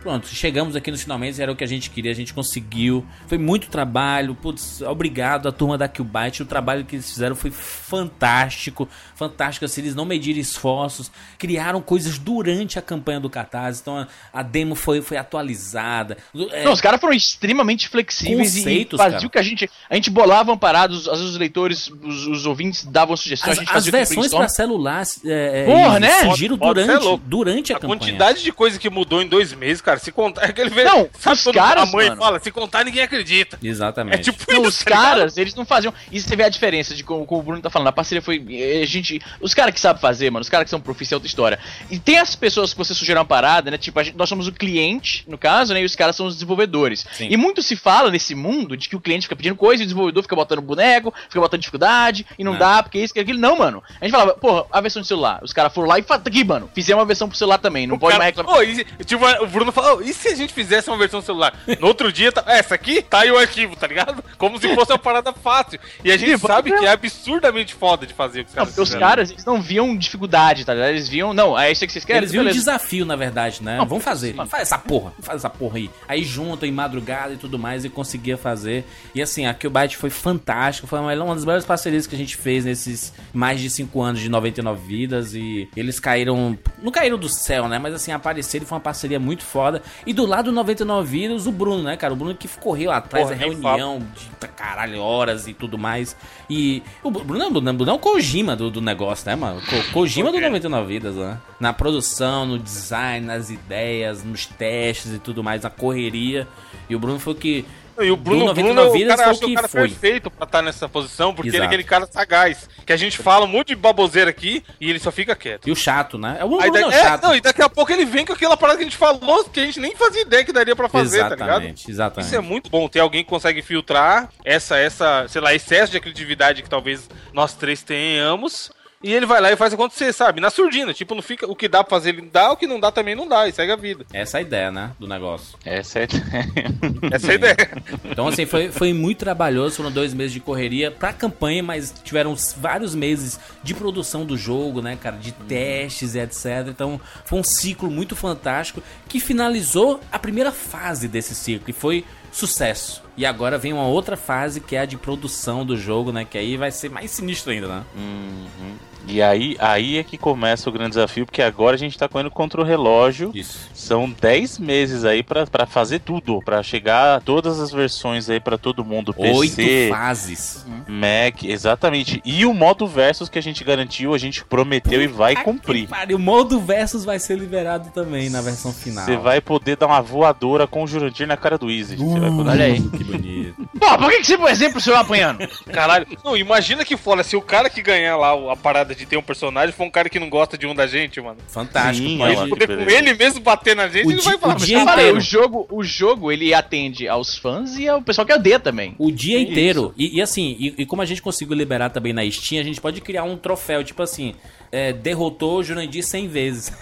[0.00, 3.04] Pronto, chegamos aqui nos finalmente, era o que a gente queria, a gente conseguiu.
[3.26, 4.36] Foi muito trabalho.
[4.36, 6.44] Putz, obrigado à turma da Qbyte.
[6.44, 8.88] O trabalho que eles fizeram foi fantástico.
[9.16, 9.64] Fantástico.
[9.64, 13.80] Assim, eles não mediram esforços, criaram coisas durante a campanha do Catarse.
[13.82, 16.16] Então a, a demo foi, foi atualizada.
[16.52, 19.70] É, Não, os caras foram extremamente flexíveis Conceitos, e faziam o que a gente.
[19.88, 23.60] A gente bolava parados, às vezes os leitores, os, os ouvintes davam sugestões, as, a
[23.60, 26.10] gente as fazia o que versões para celular é, é, Porra, né?
[26.24, 27.24] surgiram Pode- pode ser durante, louco.
[27.26, 27.98] durante a, A campanha.
[28.00, 30.42] quantidade de coisa que mudou em dois meses, cara, se contar.
[30.52, 30.70] Aquele.
[30.84, 32.20] Não, sabe os caras, a mãe mano.
[32.20, 33.58] fala, se contar, ninguém acredita.
[33.62, 34.14] Exatamente.
[34.16, 35.94] É tipo Não, isso, os tá caras, eles não faziam.
[36.10, 37.88] E você vê a diferença de como, como o Bruno tá falando.
[37.88, 38.44] A parceria foi.
[38.50, 39.20] eh, A gente.
[39.40, 40.42] Os caras que sabem fazer, mano.
[40.42, 41.58] Os caras que são profissionais é outra história.
[41.90, 43.78] E tem as pessoas que você sugeriu uma parada, né?
[43.78, 45.80] Tipo, a gente- nós somos o cliente, no caso, né?
[45.82, 46.71] E os caras são os desenvolvedores.
[47.12, 47.28] Sim.
[47.30, 49.86] E muito se fala nesse mundo de que o cliente fica pedindo coisa e o
[49.86, 52.58] desenvolvedor fica botando boneco, fica botando dificuldade e não É.
[52.58, 53.38] dá, porque isso, que aquilo.
[53.38, 53.82] Não, mano.
[54.00, 55.40] A gente falava, porra, a versão de celular.
[55.42, 57.86] Os caras foram lá e falaram, aqui, mano, fizemos uma versão pro celular também.
[57.86, 58.62] Não O pode cara- mais reclamar.
[58.98, 61.54] E, tipo, o Bruno falou, "Ô, e se a gente fizesse uma versão celular?
[61.80, 64.22] No outro dia, tá, essa aqui tá aí o arquivo, tá ligado?
[64.38, 65.78] Como se fosse uma parada fácil.
[66.04, 68.62] E a gente Tipo, sabe que é absurdamente foda de fazer o que os Não,
[68.64, 70.90] caras porque os caras, eles não viam dificuldade, tá ligado?
[70.90, 72.64] Eles viam, não, é isso que vocês querem, Eles viram um beleza.
[72.64, 73.76] desafio, na verdade, né?
[73.76, 74.32] Não, Vamos fazer.
[74.34, 74.46] sim.
[74.46, 75.12] Faz essa porra.
[75.20, 75.90] Faz essa porra aí.
[76.08, 78.84] Aí juntam em madrugada e tudo mais e conseguia fazer.
[79.14, 80.86] E assim, a Qbyte foi fantástica.
[80.86, 84.28] Foi uma, das melhores parcerias que a gente fez nesses mais de 5 anos de
[84.28, 85.34] 99 vidas.
[85.34, 86.58] E eles caíram.
[86.82, 87.78] Não caíram do céu, né?
[87.78, 89.82] Mas assim, apareceram e foi uma parceria muito foda.
[90.06, 92.12] E do lado do 99 vidas, o Bruno, né, cara?
[92.12, 96.16] O Bruno que correu atrás Porra, da reunião de caralho, horas e tudo mais.
[96.48, 99.60] E o Bruno, o Bruno é o Kojima do, do negócio, né, mano?
[99.60, 100.46] Ko- Kojima do Ok.
[100.48, 101.38] 99 vidas, né?
[101.58, 106.46] Na produção, no design, nas ideias, nos testes e tudo mais, na correria.
[106.88, 107.64] E o Bruno foi que.
[108.00, 109.68] E o Bruno, do Bruno 99 o vidas cara foi o que o que cara
[109.68, 109.80] foi.
[109.82, 111.68] perfeito pra estar nessa posição, porque ele é Exato.
[111.68, 112.68] aquele cara sagaz.
[112.86, 115.68] Que a gente fala um monte de baboseira aqui e ele só fica quieto.
[115.68, 116.38] E o chato, né?
[116.40, 117.22] É o Aí Bruno da- é é, chato.
[117.22, 119.60] não, e daqui a pouco ele vem com aquela parada que a gente falou, que
[119.60, 121.48] a gente nem fazia ideia que daria pra fazer, tá ligado?
[121.50, 122.26] exatamente, exatamente.
[122.28, 126.00] Isso é muito bom, ter alguém que consegue filtrar essa, essa, sei lá, excesso de
[126.00, 128.72] criatividade que talvez nós três tenhamos.
[129.02, 130.40] E ele vai lá e faz acontecer, sabe?
[130.40, 130.94] Na surdina.
[130.94, 131.46] Tipo, não fica.
[131.50, 133.48] O que dá pra fazer, ele dá, o que não dá também não dá.
[133.48, 134.06] E segue a vida.
[134.12, 134.92] Essa é a ideia, né?
[134.98, 135.58] Do negócio.
[135.64, 136.74] Essa é a ideia.
[137.12, 137.82] Essa é a ideia.
[138.04, 139.76] Então, assim, foi, foi muito trabalhoso.
[139.76, 144.80] Foram dois meses de correria pra campanha, mas tiveram vários meses de produção do jogo,
[144.80, 145.16] né, cara?
[145.16, 146.68] De testes e etc.
[146.68, 152.04] Então, foi um ciclo muito fantástico que finalizou a primeira fase desse ciclo, e foi
[152.30, 153.02] sucesso.
[153.16, 156.24] E agora vem uma outra fase que é a de produção do jogo, né?
[156.24, 157.84] Que aí vai ser mais sinistro ainda, né?
[157.94, 158.76] Uhum.
[159.06, 162.30] E aí, aí é que começa o grande desafio, porque agora a gente tá correndo
[162.30, 163.30] contra o relógio.
[163.34, 163.70] Isso.
[163.74, 168.56] São 10 meses aí pra, pra fazer tudo, pra chegar todas as versões aí pra
[168.56, 169.14] todo mundo.
[169.16, 170.66] Oito PC, fases.
[170.86, 172.20] Mac, exatamente.
[172.24, 175.88] E o modo versus que a gente garantiu, a gente prometeu e vai cumprir.
[175.88, 179.04] Pare, o modo versus vai ser liberado também na versão final.
[179.04, 181.96] Você vai poder dar uma voadora com o Jurandir na cara do Easy.
[181.96, 182.50] Você vai poder...
[182.50, 182.80] Olha aí.
[182.80, 183.68] Que bonito.
[183.78, 185.46] Pô, por que, que você, por exemplo, o senhor apanhando?
[185.72, 186.06] Caralho.
[186.24, 189.22] Não, imagina que foda se o cara que ganhar lá a parada de ter um
[189.22, 191.38] personagem for um cara que não gosta de um da gente, mano.
[191.48, 192.06] Fantástico.
[192.08, 192.98] Sim, ela- Poder com beleza.
[192.98, 194.52] ele mesmo bater na gente, O ele di- vai falar.
[194.52, 195.18] o "Mas dia Eu caralho, falei, inteiro.
[195.18, 198.94] o jogo, o jogo ele atende aos fãs e ao pessoal que odeia também.
[198.98, 199.50] O dia Isso.
[199.50, 199.94] inteiro.
[199.96, 202.80] E, e assim, e, e como a gente conseguiu liberar também na Steam, a gente
[202.80, 204.34] pode criar um troféu, tipo assim,
[204.72, 206.72] é, derrotou o Jurandir 100 vezes.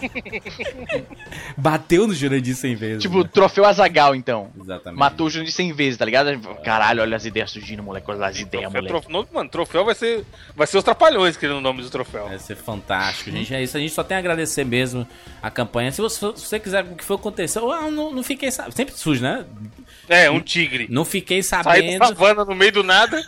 [1.56, 3.02] Bateu no Jurandir 100 vezes.
[3.02, 3.30] Tipo, né?
[3.32, 4.50] troféu Azagal, então.
[4.60, 4.98] Exatamente.
[4.98, 6.38] Matou o Jurandir 100 vezes, tá ligado?
[6.64, 8.10] Caralho, olha as ideias surgindo, moleque.
[8.10, 9.08] Olha as ideias, Troféu, moleque.
[9.08, 12.28] trof- mano, troféu vai ser, vai ser os trapalhões querendo o nome do troféu.
[12.28, 13.54] Vai ser fantástico, gente.
[13.54, 13.76] É isso.
[13.76, 15.06] A gente só tem a agradecer mesmo
[15.42, 15.90] a campanha.
[15.92, 18.74] Se você, se você quiser o que foi aconteceu, ah, não, não fiquei sabendo.
[18.76, 19.44] Sempre surge, né?
[20.08, 20.86] É, um tigre.
[20.90, 21.98] Não fiquei sabendo.
[22.00, 23.22] da savana no meio do nada.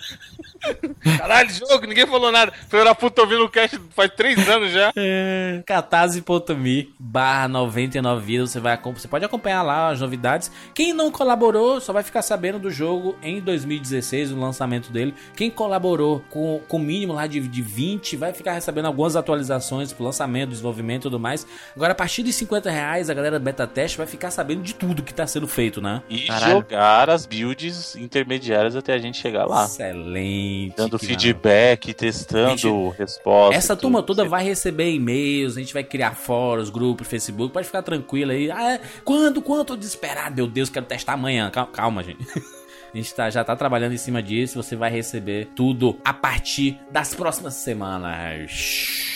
[1.19, 2.53] Caralho, jogo, ninguém falou nada.
[2.69, 4.93] Filho da puta ouvindo o cast faz três anos já.
[4.97, 10.51] É, catarse.me barra 99 vidas, você vai você pode acompanhar lá as novidades.
[10.75, 15.15] Quem não colaborou só vai ficar sabendo do jogo em 2016, o lançamento dele.
[15.37, 19.93] Quem colaborou com com o mínimo lá de, de 20 vai ficar recebendo algumas atualizações
[19.93, 21.47] pro lançamento, desenvolvimento e tudo mais.
[21.75, 24.75] Agora, a partir de 50 reais, a galera do beta teste vai ficar sabendo de
[24.75, 26.03] tudo que tá sendo feito, né?
[26.09, 26.53] E Caralho.
[26.53, 29.65] jogar as builds intermediárias até a gente chegar lá.
[29.65, 30.52] Excelente.
[30.77, 33.57] Dando feedback, testando Gente, respostas.
[33.57, 33.83] Essa tudo.
[33.83, 38.31] turma toda vai receber e-mails, a gente vai criar fóruns, grupos, Facebook, pode ficar tranquilo
[38.33, 38.51] aí.
[38.51, 38.81] Ah, é?
[39.05, 39.43] quando?
[39.65, 41.51] Tô desesperado, meu Deus, quero testar amanhã.
[41.51, 42.25] Cal- Calma, gente.
[42.93, 46.79] A gente tá- já tá trabalhando em cima disso, você vai receber tudo a partir
[46.91, 49.12] das próximas semanas.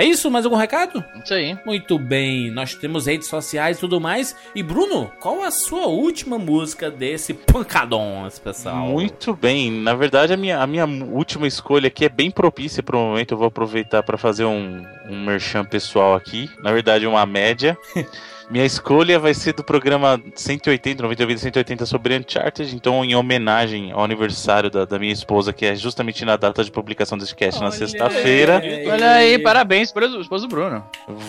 [0.00, 0.30] É isso?
[0.30, 1.04] Mais algum recado?
[1.22, 1.58] Isso aí.
[1.66, 4.34] Muito bem, nós temos redes sociais e tudo mais.
[4.54, 8.76] E Bruno, qual a sua última música desse pancadão especial?
[8.76, 9.70] Muito bem.
[9.70, 13.32] Na verdade, a minha, a minha última escolha aqui é bem propícia para o momento.
[13.32, 16.48] Eu vou aproveitar para fazer um, um merchan pessoal aqui.
[16.62, 17.76] Na verdade, uma média.
[18.50, 22.74] Minha escolha vai ser do programa 180, 90 Vida 180 sobre Uncharted.
[22.74, 26.70] Então, em homenagem ao aniversário da, da minha esposa, que é justamente na data de
[26.70, 28.58] publicação desse cast, na Olha sexta-feira.
[28.58, 28.88] aí.
[28.88, 30.84] Olha aí, parabéns para o esposo Bruno.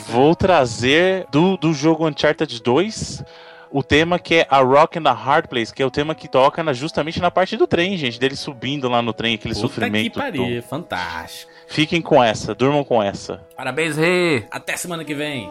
[0.08, 3.24] Vou trazer do, do jogo Uncharted 2
[3.70, 6.28] o tema que é A Rock and a Hard Place, que é o tema que
[6.28, 9.68] toca na- justamente na parte do trem, gente, dele subindo lá no trem, aquele Puta
[9.68, 10.12] sofrimento.
[10.12, 11.52] que pariu, fantástico.
[11.68, 13.42] Fiquem com essa, durmam com essa.
[13.56, 14.44] Parabéns, Rê.
[14.52, 15.50] Até semana que vem.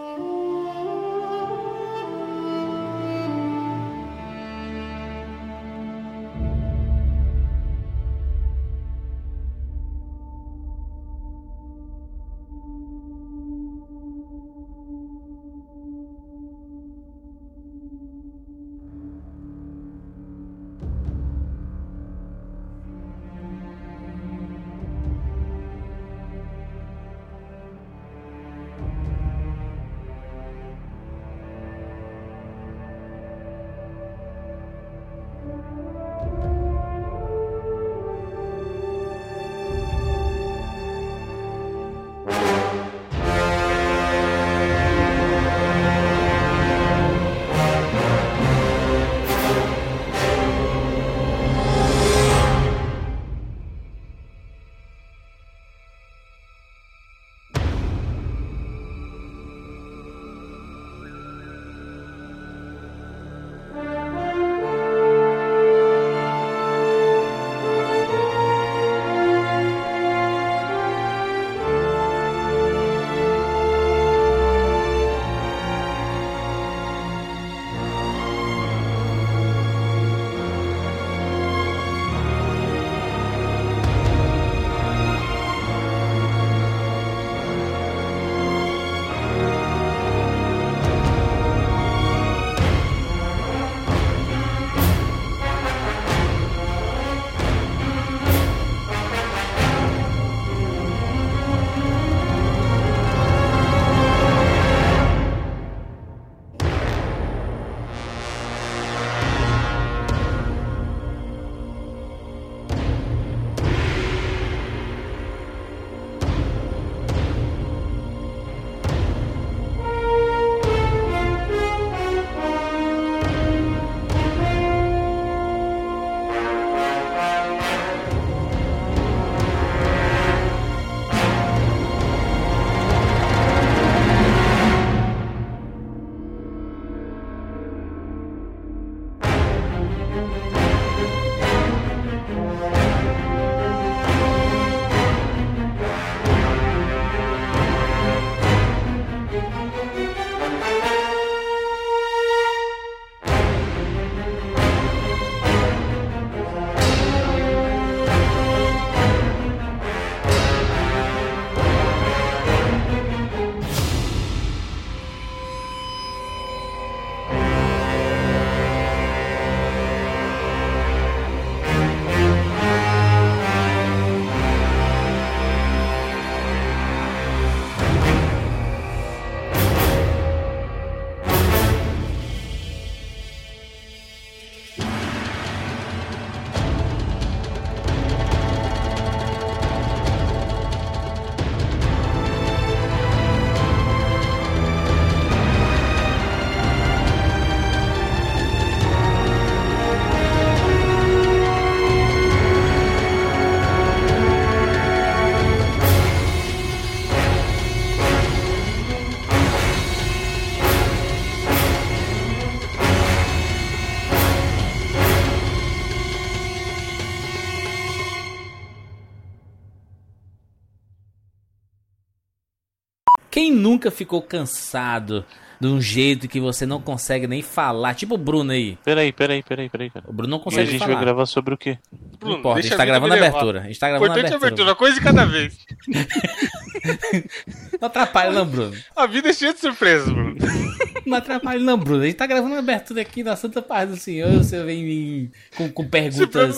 [223.61, 225.25] Nunca ficou cansado
[225.61, 227.95] de um jeito que você não consegue nem falar?
[227.95, 228.79] Tipo o Bruno aí.
[228.83, 230.07] Peraí, peraí, peraí, peraí, cara.
[230.09, 230.95] O Bruno não E a consegue gente falar.
[230.95, 231.79] vai gravar sobre o quê?
[231.93, 233.61] Não Bruno, importa, a deixa gente tá gravando a abertura.
[233.61, 234.71] A gente tá gravando a Importante é a abertura.
[234.71, 235.59] abertura, uma coisa de cada vez.
[237.81, 238.75] Não atrapalha não, Bruno.
[238.97, 240.37] A vida é cheia de surpresas, Bruno.
[241.07, 242.03] Não atrapalha não, Bruno.
[242.03, 244.31] A gente tá gravando a abertura aqui na Santa Paz do Senhor.
[244.33, 246.57] Você vem me- com, com perguntas detalhes,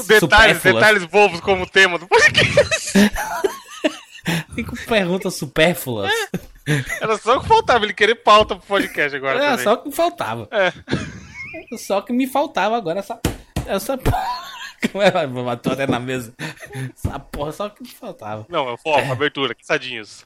[0.58, 0.74] supérfluas.
[0.74, 2.92] detalhes bobos como tema do podcast.
[4.66, 6.12] Com perguntas supérfluas.
[7.00, 9.64] Era só o que faltava, ele querer pauta pro podcast agora Era também.
[9.64, 10.48] só o que faltava.
[10.50, 10.72] É.
[11.76, 13.20] Só que me faltava agora essa.
[13.66, 13.98] Essa
[14.90, 15.26] Como é?
[15.26, 16.34] Matou até na mesa.
[16.94, 18.46] Essa porra só que me faltava.
[18.48, 20.20] Não, é foco, abertura, cansadinhos.